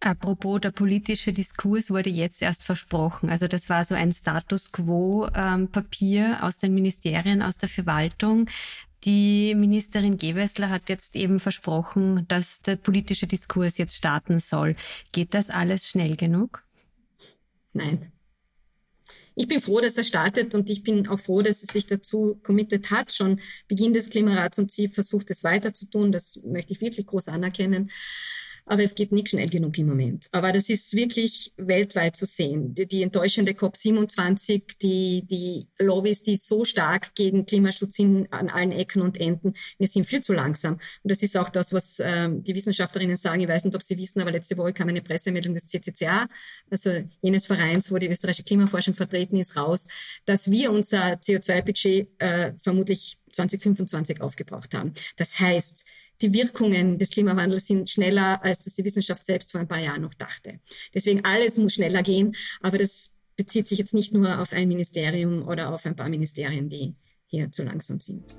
Apropos, 0.00 0.60
der 0.60 0.70
politische 0.70 1.32
Diskurs 1.32 1.90
wurde 1.90 2.10
jetzt 2.10 2.42
erst 2.42 2.64
versprochen. 2.64 3.30
Also 3.30 3.48
das 3.48 3.70
war 3.70 3.84
so 3.84 3.94
ein 3.94 4.12
Status 4.12 4.70
quo-Papier 4.70 6.26
ähm, 6.26 6.42
aus 6.42 6.58
den 6.58 6.74
Ministerien, 6.74 7.40
aus 7.40 7.56
der 7.56 7.70
Verwaltung. 7.70 8.50
Die 9.04 9.54
Ministerin 9.54 10.16
Gewessler 10.16 10.70
hat 10.70 10.88
jetzt 10.88 11.14
eben 11.16 11.40
versprochen, 11.40 12.26
dass 12.28 12.60
der 12.62 12.76
politische 12.76 13.26
Diskurs 13.26 13.78
jetzt 13.78 13.96
starten 13.96 14.38
soll. 14.38 14.76
Geht 15.12 15.34
das 15.34 15.50
alles 15.50 15.88
schnell 15.88 16.16
genug? 16.16 16.64
Nein. 17.72 18.12
Ich 19.36 19.48
bin 19.48 19.60
froh, 19.60 19.80
dass 19.80 19.96
er 19.96 20.04
startet 20.04 20.54
und 20.54 20.70
ich 20.70 20.82
bin 20.82 21.08
auch 21.08 21.18
froh, 21.18 21.42
dass 21.42 21.62
er 21.62 21.72
sich 21.72 21.86
dazu 21.86 22.40
committed 22.42 22.90
hat. 22.90 23.12
Schon 23.12 23.40
Beginn 23.68 23.92
des 23.92 24.08
Klimarats 24.08 24.58
und 24.58 24.70
sie 24.70 24.88
versucht 24.88 25.30
es 25.30 25.44
weiter 25.44 25.74
zu 25.74 25.86
tun. 25.86 26.12
Das 26.12 26.40
möchte 26.44 26.72
ich 26.72 26.80
wirklich 26.80 27.06
groß 27.06 27.28
anerkennen 27.28 27.90
aber 28.66 28.82
es 28.82 28.94
geht 28.94 29.12
nicht 29.12 29.28
schnell 29.28 29.48
genug 29.48 29.76
im 29.78 29.86
Moment. 29.86 30.26
Aber 30.32 30.52
das 30.52 30.68
ist 30.68 30.94
wirklich 30.94 31.52
weltweit 31.56 32.16
zu 32.16 32.24
sehen. 32.24 32.74
Die, 32.74 32.86
die 32.86 33.02
enttäuschende 33.02 33.52
COP27, 33.52 34.78
die, 34.80 35.26
die 35.26 35.68
Lobbys, 35.78 36.22
die 36.22 36.36
so 36.36 36.64
stark 36.64 37.14
gegen 37.14 37.44
Klimaschutz 37.44 37.96
sind 37.96 38.32
an 38.32 38.48
allen 38.48 38.72
Ecken 38.72 39.02
und 39.02 39.20
Enden, 39.20 39.54
wir 39.78 39.88
sind 39.88 40.06
viel 40.06 40.22
zu 40.22 40.32
langsam. 40.32 40.74
Und 40.74 41.10
das 41.10 41.22
ist 41.22 41.36
auch 41.36 41.50
das, 41.50 41.72
was 41.72 42.00
ähm, 42.00 42.42
die 42.42 42.54
Wissenschaftlerinnen 42.54 43.16
sagen. 43.16 43.40
Ich 43.40 43.48
weiß 43.48 43.64
nicht, 43.64 43.74
ob 43.74 43.82
Sie 43.82 43.98
wissen, 43.98 44.20
aber 44.20 44.30
letzte 44.30 44.56
Woche 44.56 44.72
kam 44.72 44.88
eine 44.88 45.02
Pressemeldung 45.02 45.54
des 45.54 45.66
CCCA, 45.66 46.26
also 46.70 46.90
jenes 47.20 47.46
Vereins, 47.46 47.90
wo 47.90 47.98
die 47.98 48.08
österreichische 48.08 48.44
Klimaforschung 48.44 48.94
vertreten 48.94 49.36
ist, 49.36 49.56
raus, 49.56 49.88
dass 50.24 50.50
wir 50.50 50.70
unser 50.70 51.14
CO2-Budget 51.14 52.08
äh, 52.18 52.52
vermutlich 52.58 53.18
2025 53.32 54.20
aufgebraucht 54.20 54.74
haben. 54.74 54.92
Das 55.16 55.38
heißt, 55.38 55.84
die 56.22 56.32
Wirkungen 56.32 56.98
des 56.98 57.10
Klimawandels 57.10 57.66
sind 57.66 57.90
schneller, 57.90 58.42
als 58.42 58.64
das 58.64 58.74
die 58.74 58.84
Wissenschaft 58.84 59.24
selbst 59.24 59.52
vor 59.52 59.60
ein 59.60 59.68
paar 59.68 59.80
Jahren 59.80 60.02
noch 60.02 60.14
dachte. 60.14 60.60
Deswegen 60.94 61.24
alles 61.24 61.58
muss 61.58 61.74
schneller 61.74 62.02
gehen, 62.02 62.34
aber 62.60 62.78
das 62.78 63.10
bezieht 63.36 63.68
sich 63.68 63.78
jetzt 63.78 63.94
nicht 63.94 64.12
nur 64.12 64.40
auf 64.40 64.52
ein 64.52 64.68
Ministerium 64.68 65.46
oder 65.46 65.74
auf 65.74 65.84
ein 65.86 65.96
paar 65.96 66.08
Ministerien, 66.08 66.68
die 66.68 66.94
hier 67.26 67.50
zu 67.50 67.64
langsam 67.64 68.00
sind. 68.00 68.36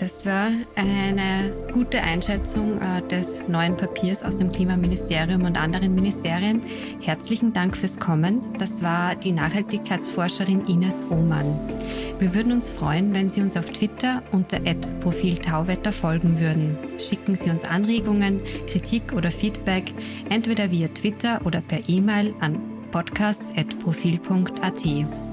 Das 0.00 0.24
war 0.24 0.48
eine 0.76 1.52
gute 1.74 2.02
Einschätzung 2.02 2.80
äh, 2.80 3.06
des 3.08 3.46
neuen 3.48 3.76
Papiers 3.76 4.22
aus 4.22 4.38
dem 4.38 4.50
Klimaministerium 4.50 5.44
und 5.44 5.60
anderen 5.60 5.94
Ministerien. 5.94 6.62
Herzlichen 7.02 7.52
Dank 7.52 7.76
fürs 7.76 8.00
Kommen. 8.00 8.40
Das 8.56 8.82
war 8.82 9.14
die 9.14 9.32
Nachhaltigkeitsforscherin 9.32 10.64
Ines 10.64 11.04
Ohmann. 11.10 11.54
Wir 12.18 12.32
würden 12.32 12.52
uns 12.52 12.70
freuen, 12.70 13.12
wenn 13.12 13.28
Sie 13.28 13.42
uns 13.42 13.58
auf 13.58 13.70
Twitter 13.72 14.22
unter 14.32 14.58
Profil 15.00 15.36
Tauwetter 15.36 15.92
folgen 15.92 16.40
würden. 16.40 16.78
Schicken 16.98 17.34
Sie 17.34 17.50
uns 17.50 17.64
Anregungen, 17.64 18.40
Kritik 18.68 19.12
oder 19.12 19.30
Feedback 19.30 19.92
entweder 20.30 20.70
via 20.70 20.88
Twitter 20.88 21.42
oder 21.44 21.60
per 21.60 21.86
E-Mail 21.90 22.34
an 22.40 22.58
podcasts.profil.at. 22.90 25.29